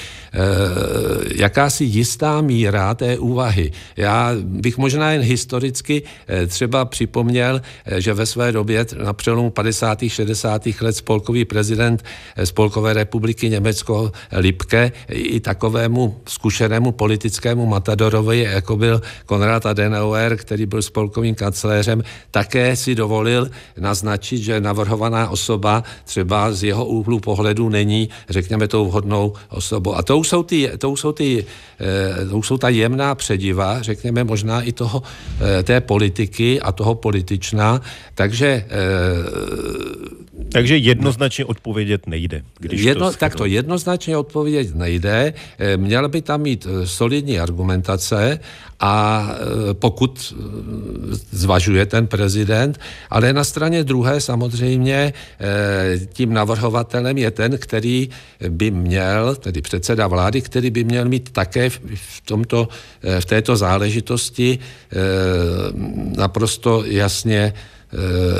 jaká 1.35 1.69
jakási 1.74 1.84
jistá 1.84 2.42
míra 2.42 2.94
té 2.94 3.18
úvahy. 3.18 3.72
Já 3.98 4.32
bych 4.44 4.77
možná 4.77 5.12
jen 5.12 5.22
historicky 5.22 6.03
eh, 6.27 6.48
třeba 6.48 6.86
připomněl, 6.86 7.62
eh, 7.86 8.01
že 8.01 8.13
ve 8.13 8.25
své 8.25 8.51
době 8.51 8.86
na 9.03 9.13
přelomu 9.13 9.50
50. 9.50 10.00
60. 10.08 10.68
let 10.82 10.94
spolkový 10.94 11.46
prezident 11.46 12.03
eh, 12.36 12.46
Spolkové 12.46 12.94
republiky 12.94 13.50
Německo 13.50 14.12
Lipke 14.32 14.92
i 15.10 15.39
takovému 15.39 16.22
zkušenému 16.27 16.92
politickému 16.92 17.65
matadorovi, 17.65 18.39
jako 18.39 18.77
byl 18.77 19.01
Konrad 19.25 19.65
Adenauer, 19.65 20.38
který 20.38 20.65
byl 20.65 20.82
spolkovým 20.82 21.36
kancléřem, 21.36 22.03
také 22.32 22.75
si 22.75 22.96
dovolil 22.96 23.50
naznačit, 23.80 24.38
že 24.38 24.62
navrhovaná 24.62 25.30
osoba 25.30 25.84
třeba 26.06 26.51
z 26.51 26.63
jeho 26.63 26.86
úhlu 26.86 27.20
pohledu 27.20 27.70
není, 27.70 28.10
řekněme, 28.30 28.68
tou 28.68 28.86
vhodnou 28.86 29.34
osobou. 29.50 29.96
A 29.96 30.03
to 30.03 30.15
jsou 30.22 30.44
ty, 30.44 30.72
to 30.77 30.98
jsou 30.98 31.12
ty 31.12 31.46
to 32.29 32.43
jsou 32.43 32.58
ta 32.58 32.70
jemná 32.70 33.15
přediva, 33.15 33.82
řekněme 33.82 34.24
možná 34.24 34.62
i 34.62 34.72
toho, 34.72 35.03
té 35.63 35.82
politiky 35.82 36.62
a 36.62 36.72
toho 36.72 36.96
politična, 36.96 37.82
takže 38.15 38.65
takže 40.51 40.77
jednoznačně 40.77 41.45
odpovědět 41.45 42.07
nejde. 42.07 42.43
Když 42.59 42.81
Jedno, 42.81 43.12
to 43.12 43.17
tak 43.17 43.35
to 43.35 43.45
jednoznačně 43.45 44.17
odpovědět 44.17 44.75
nejde. 44.75 45.33
Eh, 45.59 45.77
měla 45.77 46.07
by 46.07 46.21
tam 46.21 46.41
mít 46.41 46.67
eh, 46.69 46.88
solidní 46.88 47.39
argumentace 47.39 48.39
a 48.79 49.27
eh, 49.29 49.73
pokud 49.73 50.35
zvažuje 51.31 51.85
ten 51.85 52.07
prezident, 52.07 52.79
ale 53.09 53.33
na 53.33 53.43
straně 53.43 53.83
druhé 53.83 54.21
samozřejmě 54.21 55.13
tím 56.13 56.33
navrhovatelem 56.33 57.17
je 57.17 57.31
ten, 57.31 57.57
který 57.57 58.09
by 58.50 58.71
měl, 58.71 59.35
tedy 59.35 59.62
předseda 59.62 60.07
vlády, 60.07 60.41
který 60.41 60.69
by 60.69 60.83
měl 60.83 61.05
mít 61.05 61.29
také 61.29 61.69
v, 61.69 62.21
tomto, 62.25 62.67
v 63.19 63.25
této 63.25 63.55
záležitosti 63.55 64.59
naprosto 66.17 66.83
jasně 66.85 67.53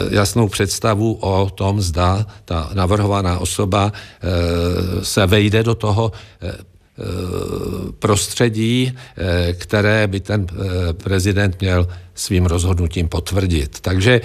jasnou 0.10 0.48
představu 0.48 1.13
o 1.13 1.50
tom, 1.50 1.81
zda 1.81 2.25
ta 2.45 2.69
navrhovaná 2.74 3.39
osoba 3.39 3.91
eh, 3.93 5.05
se 5.05 5.25
vejde 5.25 5.63
do 5.63 5.75
toho 5.75 6.12
eh, 6.41 6.51
prostředí, 8.00 8.93
které 9.53 10.07
by 10.07 10.19
ten 10.19 10.48
prezident 11.03 11.62
měl 11.62 11.88
svým 12.15 12.46
rozhodnutím 12.46 13.08
potvrdit. 13.08 13.79
Takže 13.79 14.22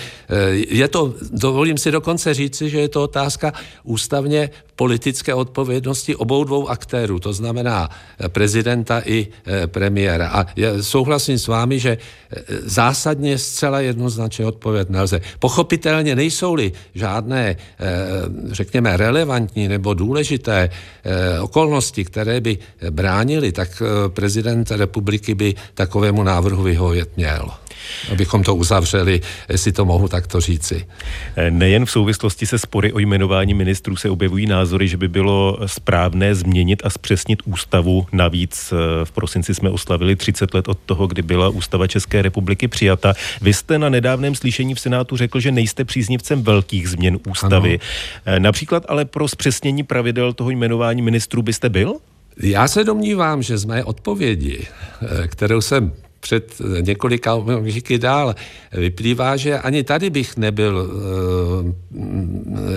je 0.68 0.88
to, 0.88 1.14
dovolím 1.32 1.78
si 1.78 1.90
dokonce 1.90 2.34
říci, 2.34 2.70
že 2.70 2.80
je 2.80 2.88
to 2.88 3.02
otázka 3.02 3.52
ústavně 3.84 4.50
politické 4.78 5.34
odpovědnosti 5.34 6.16
obou 6.16 6.44
dvou 6.44 6.68
aktérů, 6.68 7.18
to 7.18 7.32
znamená 7.32 7.90
eh, 7.90 8.28
prezidenta 8.28 9.02
i 9.04 9.26
eh, 9.26 9.66
premiéra. 9.66 10.28
A 10.28 10.46
souhlasím 10.80 11.38
s 11.38 11.46
vámi, 11.46 11.78
že 11.78 11.98
zásadně 12.62 13.38
zcela 13.38 13.80
jednoznačně 13.80 14.46
odpověď 14.46 14.88
nelze. 14.88 15.20
Pochopitelně 15.38 16.16
nejsou-li 16.16 16.72
žádné, 16.94 17.56
řekněme, 18.52 18.96
relevantní 18.96 19.68
nebo 19.68 19.94
důležité 19.94 20.70
okolnosti, 21.40 22.04
které 22.04 22.40
by 22.40 22.58
bránily, 22.90 23.52
tak 23.52 23.82
prezident 24.08 24.70
republiky 24.70 25.34
by 25.34 25.54
takovému 25.74 26.22
návrhu 26.22 26.62
vyhovět 26.62 27.16
měl 27.16 27.48
abychom 28.12 28.42
to 28.42 28.54
uzavřeli, 28.54 29.20
jestli 29.48 29.72
to 29.72 29.84
mohu 29.84 30.08
takto 30.08 30.40
říci. 30.40 30.86
Nejen 31.50 31.86
v 31.86 31.90
souvislosti 31.90 32.46
se 32.46 32.58
spory 32.58 32.92
o 32.92 32.98
jmenování 32.98 33.54
ministrů 33.54 33.96
se 33.96 34.10
objevují 34.10 34.46
názory, 34.46 34.88
že 34.88 34.96
by 34.96 35.08
bylo 35.08 35.58
správné 35.66 36.34
změnit 36.34 36.82
a 36.84 36.90
zpřesnit 36.90 37.42
ústavu. 37.44 38.06
Navíc 38.12 38.72
eh, 38.72 39.04
v 39.04 39.12
prosinci 39.12 39.54
jsme 39.54 39.70
oslavili 39.70 40.16
30 40.16 40.54
let 40.54 40.68
od 40.68 40.78
toho, 40.86 41.06
kdy 41.06 41.22
byla 41.22 41.48
ústava 41.48 41.86
České 41.86 42.22
republiky 42.22 42.68
přijata. 42.68 43.14
Vy 43.40 43.52
jste 43.52 43.78
na 43.78 43.88
nedávném 43.88 44.34
slyšení 44.34 44.74
v 44.74 44.80
Senátu 44.80 45.16
řekl, 45.16 45.40
že 45.40 45.52
nejste 45.52 45.84
příznivcem 45.84 46.42
velkých 46.42 46.88
změn 46.88 47.18
ústavy. 47.28 47.78
Ano. 47.78 48.36
Eh, 48.36 48.40
například 48.40 48.84
ale 48.88 49.04
pro 49.04 49.28
zpřesnění 49.28 49.82
pravidel 49.82 50.32
toho 50.32 50.50
jmenování 50.50 51.02
ministrů 51.02 51.42
byste 51.42 51.68
byl? 51.68 51.94
Já 52.42 52.68
se 52.68 52.84
domnívám, 52.84 53.42
že 53.42 53.58
z 53.58 53.64
mé 53.64 53.84
odpovědi, 53.84 54.66
eh, 55.02 55.28
kterou 55.28 55.60
jsem 55.60 55.92
před 56.20 56.60
několika 56.80 57.34
okamžiky 57.34 57.98
dál. 57.98 58.34
Vyplývá, 58.72 59.36
že 59.36 59.58
ani 59.58 59.84
tady 59.84 60.10
bych 60.10 60.36
nebyl 60.36 60.90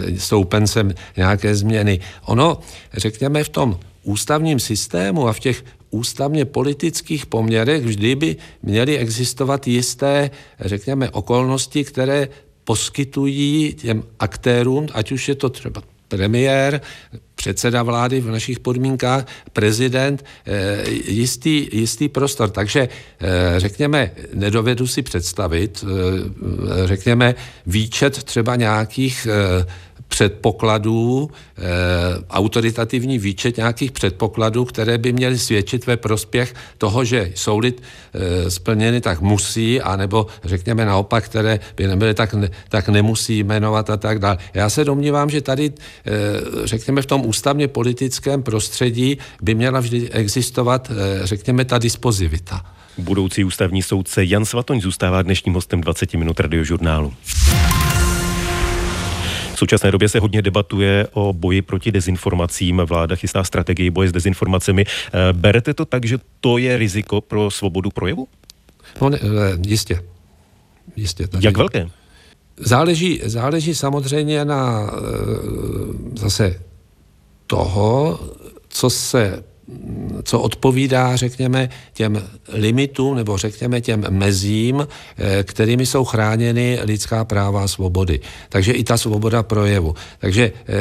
e, 0.08 0.20
stoupencem 0.20 0.94
nějaké 1.18 1.56
změny. 1.56 2.00
Ono, 2.26 2.60
řekněme, 2.94 3.44
v 3.44 3.50
tom 3.50 3.80
ústavním 4.04 4.60
systému 4.60 5.28
a 5.28 5.34
v 5.34 5.40
těch 5.40 5.64
ústavně 5.92 6.46
politických 6.46 7.26
poměrech 7.26 7.86
vždy 7.86 8.16
by 8.16 8.36
měly 8.64 8.98
existovat 8.98 9.68
jisté, 9.68 10.32
řekněme, 10.60 11.10
okolnosti, 11.10 11.84
které 11.84 12.28
poskytují 12.64 13.74
těm 13.74 14.04
aktérům, 14.20 14.88
ať 14.94 15.12
už 15.12 15.30
je 15.30 15.36
to 15.36 15.50
třeba 15.50 15.84
premiér, 16.08 16.82
předseda 17.42 17.84
vlády 17.84 18.22
v 18.22 18.32
našich 18.32 18.60
podmínkách, 18.60 19.26
prezident, 19.54 20.26
eh, 20.46 20.90
jistý, 21.10 21.68
jistý 21.72 22.10
prostor. 22.10 22.50
Takže 22.50 22.82
eh, 22.86 23.54
řekněme, 23.58 24.12
nedovedu 24.34 24.88
si 24.88 25.02
představit, 25.02 25.82
eh, 25.82 26.88
řekněme, 26.88 27.36
výčet 27.66 28.24
třeba 28.24 28.56
nějakých 28.56 29.28
předpokladů, 30.12 31.30
e, 31.30 31.62
autoritativní 32.30 33.20
výčet 33.20 33.58
nějakých 33.58 33.92
předpokladů, 33.92 34.66
které 34.66 34.98
by 34.98 35.14
měly 35.14 35.38
svědčit 35.40 35.88
ve 35.88 35.98
prospěch 35.98 36.54
toho, 36.78 37.06
že 37.06 37.32
jsou 37.36 37.62
e, 37.64 37.72
splněny, 38.52 39.02
tak 39.02 39.22
musí, 39.22 39.82
anebo 39.82 40.28
řekněme 40.44 40.86
naopak, 40.86 41.26
které 41.26 41.60
by 41.78 41.88
nebyly, 41.88 42.14
tak, 42.14 42.34
ne, 42.34 42.50
tak 42.70 42.90
nemusí 42.90 43.44
jmenovat 43.44 43.90
a 43.90 43.98
tak 43.98 44.20
dále. 44.20 44.38
Já 44.54 44.70
se 44.70 44.86
domnívám, 44.86 45.30
že 45.30 45.42
tady, 45.42 45.66
e, 45.66 45.72
řekněme, 46.68 47.02
v 47.02 47.06
tom 47.06 47.26
ústavně 47.26 47.68
politickém 47.68 48.44
prostředí 48.44 49.18
by 49.42 49.56
měla 49.56 49.80
vždy 49.80 50.10
existovat, 50.12 50.92
e, 50.92 51.28
řekněme, 51.28 51.66
ta 51.66 51.78
dispozivita. 51.78 52.62
Budoucí 52.98 53.44
ústavní 53.44 53.82
soudce 53.82 54.26
Jan 54.26 54.46
Svatoň 54.46 54.82
zůstává 54.82 55.22
dnešním 55.22 55.54
hostem 55.54 55.82
20 55.82 56.14
minut 56.14 56.40
radiožurnálu 56.40 57.14
současné 59.62 59.92
době 59.92 60.10
se 60.10 60.20
hodně 60.20 60.42
debatuje 60.42 61.08
o 61.14 61.34
boji 61.34 61.62
proti 61.62 61.92
dezinformacím. 61.92 62.82
Vláda 62.86 63.16
chystá 63.16 63.44
strategii 63.44 63.90
boje 63.90 64.10
s 64.10 64.12
dezinformacemi. 64.12 64.86
Eh, 64.86 65.34
berete 65.34 65.74
to 65.74 65.86
tak, 65.86 66.06
že 66.06 66.18
to 66.42 66.58
je 66.58 66.78
riziko 66.78 67.22
pro 67.22 67.52
svobodu 67.52 67.90
projevu? 67.90 68.28
No, 69.02 69.10
ne, 69.10 69.20
eh, 69.22 69.58
jistě. 69.68 70.02
jistě 70.96 71.28
tady. 71.28 71.46
Jak 71.46 71.58
velké? 71.58 71.90
Záleží, 72.58 73.22
záleží 73.26 73.76
samozřejmě 73.76 74.46
na 74.46 74.90
eh, 74.90 74.98
zase 76.18 76.60
toho, 77.48 78.20
co 78.70 78.90
se 78.90 79.44
co 80.24 80.40
odpovídá, 80.40 81.16
řekněme, 81.16 81.70
těm 81.94 82.22
limitům 82.54 83.16
nebo 83.16 83.38
řekněme 83.38 83.82
těm 83.82 84.06
mezím, 84.10 84.88
eh, 85.18 85.44
kterými 85.44 85.86
jsou 85.86 86.06
chráněny 86.06 86.80
lidská 86.84 87.26
práva 87.26 87.64
a 87.64 87.68
svobody. 87.68 88.20
Takže 88.50 88.72
i 88.72 88.84
ta 88.84 88.98
svoboda 88.98 89.44
projevu. 89.44 89.96
Takže 90.20 90.52
eh, 90.52 90.74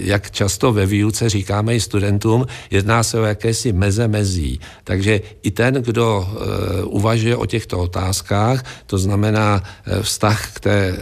jak 0.00 0.30
často 0.30 0.72
ve 0.72 0.86
výuce 0.86 1.28
říkáme 1.28 1.74
i 1.74 1.80
studentům, 1.80 2.46
jedná 2.70 3.02
se 3.02 3.20
o 3.20 3.24
jakési 3.24 3.72
meze 3.72 4.08
mezí. 4.08 4.60
Takže 4.84 5.20
i 5.42 5.50
ten, 5.50 5.74
kdo 5.74 6.28
eh, 6.28 6.84
uvažuje 6.84 7.36
o 7.36 7.46
těchto 7.46 7.78
otázkách, 7.78 8.64
to 8.86 8.98
znamená 8.98 9.62
vztah 10.02 10.52
k 10.52 10.60
té 10.60 10.96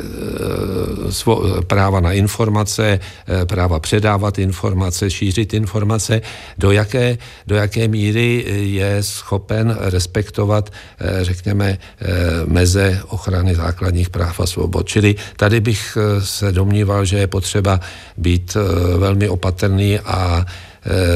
práva 1.66 2.00
na 2.00 2.12
informace, 2.12 3.00
práva 3.46 3.78
předávat 3.78 4.38
informace, 4.38 5.11
šířit 5.11 5.54
informace, 5.54 6.20
do 6.59 6.72
jaké 6.72 7.18
do 7.47 7.57
jaké 7.57 7.88
míry 7.88 8.44
je 8.77 9.03
schopen 9.03 9.77
respektovat, 9.81 10.70
eh, 10.70 11.25
řekněme, 11.25 11.79
eh, 11.79 12.07
meze 12.47 13.03
ochrany 13.09 13.55
základních 13.55 14.11
práv 14.11 14.40
a 14.40 14.47
svobod. 14.47 14.88
Čili 14.88 15.14
tady 15.37 15.61
bych 15.61 15.99
eh, 16.01 16.20
se 16.25 16.53
domníval, 16.53 17.05
že 17.05 17.18
je 17.18 17.27
potřeba 17.27 17.81
být 18.16 18.57
velmi 18.97 19.29
opatrný 19.29 19.99
a 19.99 20.47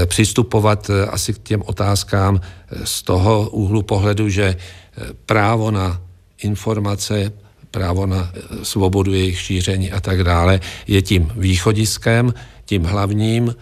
přistupovat 0.06 0.90
asi 1.10 1.32
k 1.32 1.38
těm 1.38 1.62
otázkám 1.66 2.40
z 2.84 3.02
toho 3.02 3.50
úhlu 3.50 3.82
pohledu, 3.82 4.28
že 4.28 4.56
právo 5.26 5.70
na 5.70 6.00
informace, 6.42 7.32
právo 7.70 8.06
na 8.06 8.32
svobodu 8.62 9.12
jejich 9.12 9.40
šíření 9.40 9.92
a 9.92 10.00
tak 10.00 10.24
dále 10.24 10.60
je 10.86 11.02
tím 11.02 11.32
východiskem, 11.36 12.34
tím 12.64 12.84
hlavním, 12.84 13.54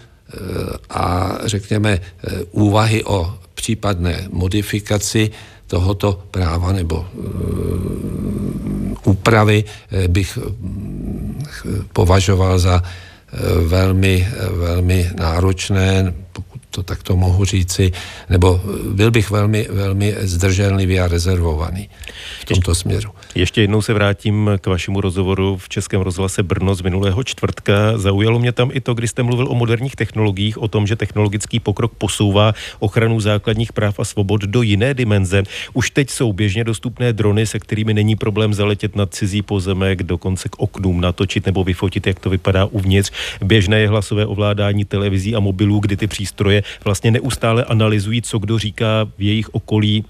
a 0.90 1.38
řekněme 1.44 1.90
eh, 1.92 2.30
úvahy 2.50 3.04
o 3.04 3.34
případné 3.54 4.28
modifikaci 4.30 5.30
tohoto 5.66 6.22
práva 6.30 6.72
nebo 6.72 6.96
uh, 6.96 7.06
úpravy 9.04 9.64
eh, 9.64 10.08
bych 10.08 10.38
mm, 10.38 11.42
považoval 11.92 12.58
za 12.58 12.82
velmi, 13.66 14.28
velmi 14.50 15.10
náročné, 15.18 16.14
to 16.76 16.82
takto 16.82 17.16
mohu 17.16 17.44
říci, 17.44 17.92
nebo 18.28 18.60
byl 18.92 19.10
bych 19.10 19.30
velmi, 19.30 19.68
velmi 19.70 20.14
zdrženlivý 20.20 21.00
a 21.00 21.08
rezervovaný 21.08 21.88
v 22.40 22.44
tomto 22.44 22.74
směru. 22.74 23.10
Ještě 23.34 23.60
jednou 23.60 23.82
se 23.82 23.94
vrátím 23.94 24.50
k 24.60 24.66
vašemu 24.66 25.00
rozhovoru 25.00 25.56
v 25.56 25.68
Českém 25.68 26.00
rozhlase 26.00 26.42
Brno 26.42 26.74
z 26.74 26.82
minulého 26.82 27.24
čtvrtka. 27.24 27.98
Zaujalo 27.98 28.38
mě 28.38 28.52
tam 28.52 28.70
i 28.72 28.80
to, 28.80 28.94
kdy 28.94 29.08
jste 29.08 29.22
mluvil 29.22 29.48
o 29.48 29.54
moderních 29.54 29.96
technologiích, 29.96 30.58
o 30.58 30.68
tom, 30.68 30.86
že 30.86 30.96
technologický 30.96 31.60
pokrok 31.60 31.92
posouvá 31.98 32.52
ochranu 32.78 33.20
základních 33.20 33.72
práv 33.72 34.00
a 34.00 34.04
svobod 34.04 34.40
do 34.40 34.62
jiné 34.62 34.94
dimenze. 34.94 35.42
Už 35.72 35.90
teď 35.90 36.10
jsou 36.10 36.32
běžně 36.32 36.64
dostupné 36.64 37.12
drony, 37.12 37.46
se 37.46 37.58
kterými 37.58 37.94
není 37.94 38.16
problém 38.16 38.54
zaletět 38.54 38.96
nad 38.96 39.14
cizí 39.14 39.42
pozemek, 39.42 40.02
dokonce 40.02 40.48
k 40.48 40.58
oknům 40.58 41.00
natočit 41.00 41.46
nebo 41.46 41.64
vyfotit, 41.64 42.06
jak 42.06 42.20
to 42.20 42.30
vypadá 42.30 42.64
uvnitř. 42.64 43.12
Běžné 43.40 43.80
je 43.80 43.88
hlasové 43.88 44.26
ovládání 44.26 44.84
televizí 44.84 45.34
a 45.34 45.40
mobilů, 45.40 45.80
kdy 45.80 45.96
ty 45.96 46.06
přístroje 46.06 46.65
vlastně 46.84 47.10
neustále 47.10 47.64
analyzují, 47.64 48.22
co 48.22 48.38
kdo 48.38 48.58
říká 48.58 49.04
v 49.18 49.22
jejich 49.22 49.54
okolí, 49.54 50.04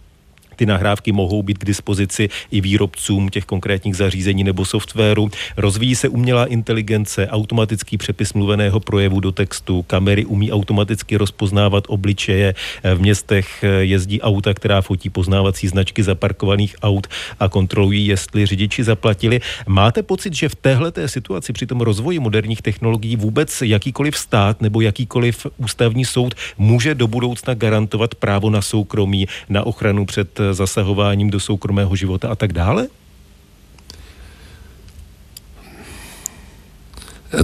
ty 0.57 0.67
nahrávky 0.67 1.13
mohou 1.13 1.43
být 1.43 1.59
k 1.59 1.65
dispozici 1.65 2.29
i 2.51 2.61
výrobcům 2.61 3.29
těch 3.29 3.45
konkrétních 3.45 3.97
zařízení 3.97 4.45
nebo 4.45 4.65
softwaru. 4.65 5.31
Rozvíjí 5.57 5.95
se 5.95 6.09
umělá 6.09 6.47
inteligence, 6.47 7.29
automatický 7.29 7.97
přepis 7.99 8.33
mluveného 8.33 8.81
projevu 8.81 9.21
do 9.21 9.33
textu, 9.33 9.83
kamery 9.83 10.25
umí 10.25 10.53
automaticky 10.53 11.17
rozpoznávat 11.17 11.85
obličeje. 11.89 12.55
V 12.95 13.01
městech 13.01 13.65
jezdí 13.81 14.21
auta, 14.21 14.55
která 14.55 14.83
fotí 14.83 15.11
poznávací 15.11 15.69
značky 15.69 16.03
zaparkovaných 16.03 16.77
aut 16.83 17.07
a 17.41 17.49
kontrolují, 17.49 18.07
jestli 18.07 18.47
řidiči 18.47 18.85
zaplatili. 18.85 19.41
Máte 19.67 20.03
pocit, 20.03 20.35
že 20.35 20.49
v 20.49 20.55
téhle 20.55 20.93
situaci 21.07 21.53
při 21.53 21.67
tom 21.67 21.81
rozvoji 21.81 22.19
moderních 22.19 22.63
technologií 22.63 23.17
vůbec 23.17 23.63
jakýkoliv 23.63 24.17
stát 24.17 24.61
nebo 24.61 24.81
jakýkoliv 24.81 25.47
ústavní 25.57 26.05
soud 26.05 26.35
může 26.59 26.95
do 26.95 27.07
budoucna 27.07 27.55
garantovat 27.55 28.15
právo 28.15 28.51
na 28.51 28.63
soukromí, 28.63 29.27
na 29.49 29.67
ochranu 29.67 30.07
před 30.07 30.41
zasahováním 30.55 31.31
do 31.31 31.41
soukromého 31.41 31.97
života 31.97 32.29
a 32.29 32.35
tak 32.35 32.53
dále? 32.53 32.89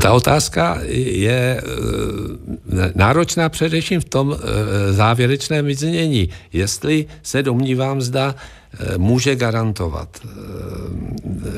Ta 0.00 0.12
otázka 0.12 0.78
je 1.12 1.60
eh, 1.60 2.92
náročná 2.94 3.48
především 3.48 4.00
v 4.00 4.04
tom 4.04 4.36
eh, 4.36 4.92
závěrečném 4.92 5.66
vyznění. 5.66 6.28
Jestli 6.52 7.06
se 7.22 7.42
domnívám, 7.42 8.02
zda 8.02 8.34
eh, 8.34 8.98
může 8.98 9.36
garantovat. 9.36 10.08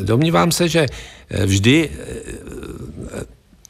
Domnívám 0.03 0.53
se, 0.53 0.69
že 0.69 0.87
vždy, 1.45 1.91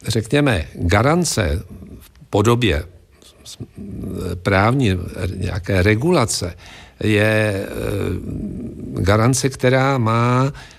řekněme, 0.06 0.64
garance 0.74 1.62
v 2.00 2.10
podobě 2.30 2.84
právní 4.42 4.90
nějaké 5.36 5.82
regulace 5.82 6.54
je 7.04 7.66
garance, 9.00 9.48
která 9.48 9.98
má 9.98 10.52
Eh, 10.52 10.73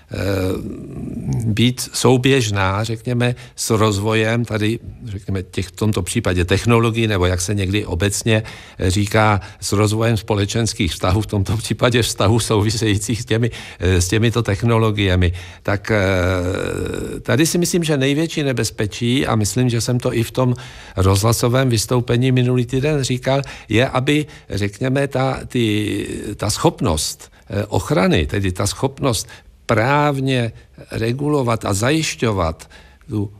být 1.46 1.90
souběžná, 1.92 2.84
řekněme, 2.84 3.34
s 3.56 3.70
rozvojem 3.70 4.44
tady, 4.44 4.78
řekněme, 5.04 5.42
těch, 5.42 5.66
v 5.66 5.72
tomto 5.72 6.02
případě 6.02 6.44
technologií, 6.44 7.06
nebo 7.06 7.26
jak 7.26 7.40
se 7.40 7.54
někdy 7.54 7.86
obecně 7.86 8.42
říká, 8.80 9.40
s 9.60 9.72
rozvojem 9.72 10.16
společenských 10.16 10.92
vztahů, 10.92 11.20
v 11.20 11.26
tomto 11.26 11.56
případě 11.56 12.02
vztahů 12.02 12.40
souvisejících 12.40 13.22
s, 13.22 13.24
těmi, 13.24 13.50
eh, 13.78 14.00
s 14.00 14.08
těmito 14.08 14.42
technologiemi. 14.42 15.32
Tak 15.62 15.90
eh, 15.90 17.20
tady 17.20 17.46
si 17.46 17.58
myslím, 17.58 17.84
že 17.84 17.96
největší 17.96 18.42
nebezpečí, 18.42 19.26
a 19.26 19.36
myslím, 19.36 19.68
že 19.68 19.80
jsem 19.80 19.98
to 19.98 20.14
i 20.14 20.22
v 20.22 20.30
tom 20.30 20.54
rozhlasovém 20.96 21.68
vystoupení 21.68 22.32
minulý 22.32 22.66
týden 22.66 23.02
říkal, 23.02 23.42
je, 23.68 23.88
aby, 23.88 24.26
řekněme, 24.50 25.08
ta, 25.08 25.40
ty, 25.46 26.06
ta 26.36 26.50
schopnost 26.50 27.30
ochrany, 27.68 28.26
tedy 28.26 28.52
ta 28.52 28.66
schopnost 28.66 29.28
právně 29.66 30.52
regulovat 30.90 31.64
a 31.64 31.72
zajišťovat 31.74 32.70
tu, 33.08 33.32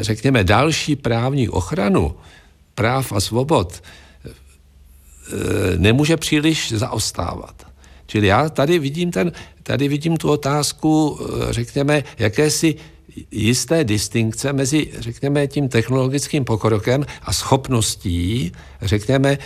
řekněme, 0.00 0.44
další 0.44 0.96
právní 0.96 1.48
ochranu 1.48 2.14
práv 2.74 3.12
a 3.12 3.20
svobod, 3.20 3.82
e, 3.82 3.82
nemůže 5.78 6.16
příliš 6.16 6.72
zaostávat. 6.72 7.66
Čili 8.06 8.26
já 8.26 8.48
tady 8.48 8.78
vidím, 8.78 9.10
ten, 9.10 9.32
tady 9.62 9.88
vidím 9.88 10.16
tu 10.16 10.30
otázku, 10.30 11.20
e, 11.20 11.52
řekněme, 11.52 12.04
jakési 12.18 12.74
jisté 13.30 13.84
distinkce 13.84 14.52
mezi, 14.52 14.88
řekněme, 14.98 15.46
tím 15.46 15.68
technologickým 15.68 16.44
pokrokem 16.44 17.06
a 17.22 17.32
schopností, 17.32 18.52
řekněme, 18.82 19.30
e, 19.30 19.38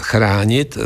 chránit 0.00 0.78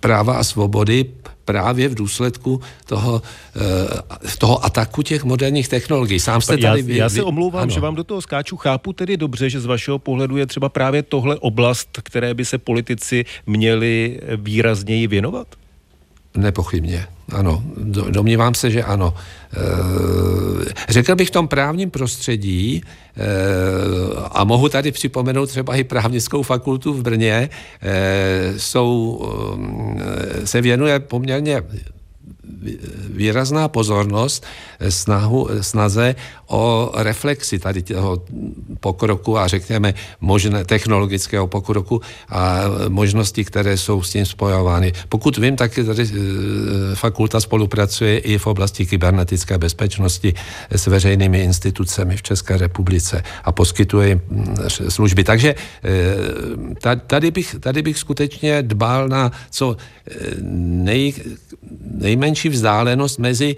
práva 0.00 0.36
a 0.36 0.44
svobody 0.44 1.04
právě 1.46 1.88
v 1.88 1.94
důsledku 1.94 2.60
toho, 2.86 3.22
eh, 3.56 4.36
toho 4.38 4.64
ataku 4.64 5.02
těch 5.02 5.24
moderních 5.24 5.68
technologií. 5.68 6.20
Sám 6.20 6.40
jste 6.40 6.52
tady... 6.52 6.80
Já, 6.80 6.86
vy, 6.86 6.96
já 6.96 7.08
se 7.08 7.22
omlouvám, 7.22 7.62
ano. 7.62 7.70
že 7.70 7.80
vám 7.80 7.94
do 7.94 8.04
toho 8.04 8.22
skáču. 8.22 8.56
Chápu 8.56 8.92
tedy 8.92 9.16
dobře, 9.16 9.50
že 9.50 9.60
z 9.60 9.66
vašeho 9.66 9.98
pohledu 9.98 10.36
je 10.36 10.46
třeba 10.46 10.68
právě 10.68 11.02
tohle 11.02 11.36
oblast, 11.36 11.88
které 12.02 12.34
by 12.34 12.44
se 12.44 12.58
politici 12.58 13.24
měli 13.46 14.20
výrazněji 14.36 15.06
věnovat? 15.06 15.46
Nepochybně, 16.36 17.06
ano. 17.32 17.62
Domnívám 18.10 18.54
se, 18.54 18.70
že 18.70 18.82
ano. 18.82 19.14
Eh, 19.56 20.72
řekl 20.88 21.14
bych 21.14 21.28
v 21.28 21.30
tom 21.30 21.48
právním 21.48 21.90
prostředí, 21.90 22.82
eh, 23.16 23.22
a 24.30 24.44
mohu 24.44 24.68
tady 24.68 24.92
připomenout 24.92 25.46
třeba 25.46 25.76
i 25.76 25.84
právnickou 25.84 26.42
fakultu 26.42 26.94
v 26.94 27.02
Brně, 27.02 27.50
eh, 27.82 28.52
jsou, 28.56 29.22
se 30.44 30.60
věnuje 30.60 31.00
poměrně 31.00 31.62
výrazná 33.10 33.68
pozornost 33.68 34.46
snahu, 34.88 35.48
snaze 35.60 36.14
o 36.46 36.92
reflexi 36.94 37.58
tady 37.58 37.82
toho 37.82 38.22
pokroku 38.80 39.38
a 39.38 39.46
řekněme 39.46 39.94
možné 40.20 40.64
technologického 40.64 41.46
pokroku 41.46 42.00
a 42.28 42.60
možnosti, 42.88 43.44
které 43.44 43.76
jsou 43.76 44.02
s 44.02 44.10
tím 44.10 44.26
spojovány. 44.26 44.92
Pokud 45.08 45.38
vím, 45.38 45.56
tak 45.56 45.78
tady 45.86 46.10
fakulta 46.94 47.40
spolupracuje 47.40 48.18
i 48.18 48.38
v 48.38 48.46
oblasti 48.46 48.86
kybernetické 48.86 49.58
bezpečnosti 49.58 50.34
s 50.70 50.86
veřejnými 50.86 51.40
institucemi 51.40 52.16
v 52.16 52.22
České 52.22 52.56
republice 52.56 53.22
a 53.44 53.52
poskytuje 53.52 54.20
služby. 54.88 55.24
Takže 55.24 55.54
tady 57.06 57.30
bych, 57.30 57.56
tady 57.60 57.82
bych 57.82 57.98
skutečně 57.98 58.62
dbal 58.62 59.08
na 59.08 59.32
co 59.50 59.76
nej, 60.60 61.14
nejmenší 61.90 62.48
vzdálenost 62.48 63.18
mezi 63.18 63.56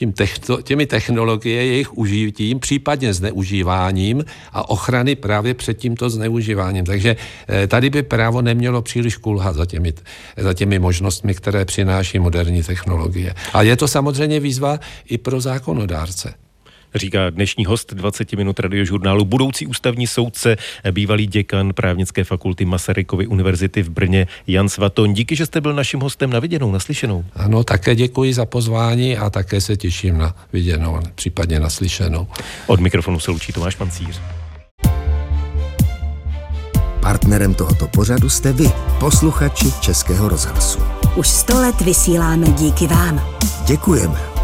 tím 0.00 0.12
techno, 0.12 0.62
těmi 0.62 0.86
technologie, 0.86 1.66
jejich 1.66 1.98
užitím, 1.98 2.60
případně 2.60 3.14
zneužíváním 3.14 4.24
a 4.52 4.68
ochrany 4.68 5.16
právě 5.16 5.54
před 5.54 5.78
tímto 5.78 6.10
zneužíváním. 6.10 6.84
Takže 6.84 7.16
eh, 7.48 7.66
tady 7.66 7.90
by 7.90 8.02
právo 8.02 8.42
nemělo 8.42 8.82
příliš 8.82 9.16
kulhat 9.16 9.56
za 9.56 9.66
těmi, 9.66 9.92
za 10.36 10.54
těmi 10.54 10.78
možnostmi, 10.78 11.34
které 11.34 11.64
přináší 11.64 12.18
moderní 12.18 12.62
technologie. 12.62 13.34
A 13.52 13.62
je 13.62 13.76
to 13.76 13.88
samozřejmě 13.88 14.40
výzva 14.40 14.80
i 15.04 15.18
pro 15.18 15.40
zákonodárce 15.40 16.34
říká 16.94 17.30
dnešní 17.30 17.64
host 17.64 17.94
20 17.94 18.32
minut 18.32 18.60
radiožurnálu, 18.60 19.24
budoucí 19.24 19.66
ústavní 19.66 20.06
soudce, 20.06 20.56
bývalý 20.90 21.26
děkan 21.26 21.72
právnické 21.72 22.24
fakulty 22.24 22.64
Masarykovy 22.64 23.26
univerzity 23.26 23.82
v 23.82 23.90
Brně 23.90 24.26
Jan 24.46 24.68
Svaton. 24.68 25.14
Díky, 25.14 25.36
že 25.36 25.46
jste 25.46 25.60
byl 25.60 25.74
naším 25.74 26.00
hostem 26.00 26.30
na 26.30 26.40
viděnou, 26.40 26.72
naslyšenou. 26.72 27.24
Ano, 27.34 27.64
také 27.64 27.94
děkuji 27.94 28.34
za 28.34 28.46
pozvání 28.46 29.16
a 29.16 29.30
také 29.30 29.60
se 29.60 29.76
těším 29.76 30.18
na 30.18 30.36
viděnou, 30.52 31.00
případně 31.14 31.60
naslyšenou. 31.60 32.26
Od 32.66 32.80
mikrofonu 32.80 33.20
se 33.20 33.30
loučí 33.30 33.52
Tomáš 33.52 33.74
Pancíř. 33.74 34.20
Partnerem 37.00 37.54
tohoto 37.54 37.88
pořadu 37.88 38.28
jste 38.28 38.52
vy, 38.52 38.70
posluchači 39.00 39.72
Českého 39.80 40.28
rozhlasu. 40.28 40.78
Už 41.16 41.28
sto 41.28 41.60
let 41.60 41.80
vysíláme 41.80 42.46
díky 42.46 42.86
vám. 42.86 43.36
Děkujeme. 43.66 44.39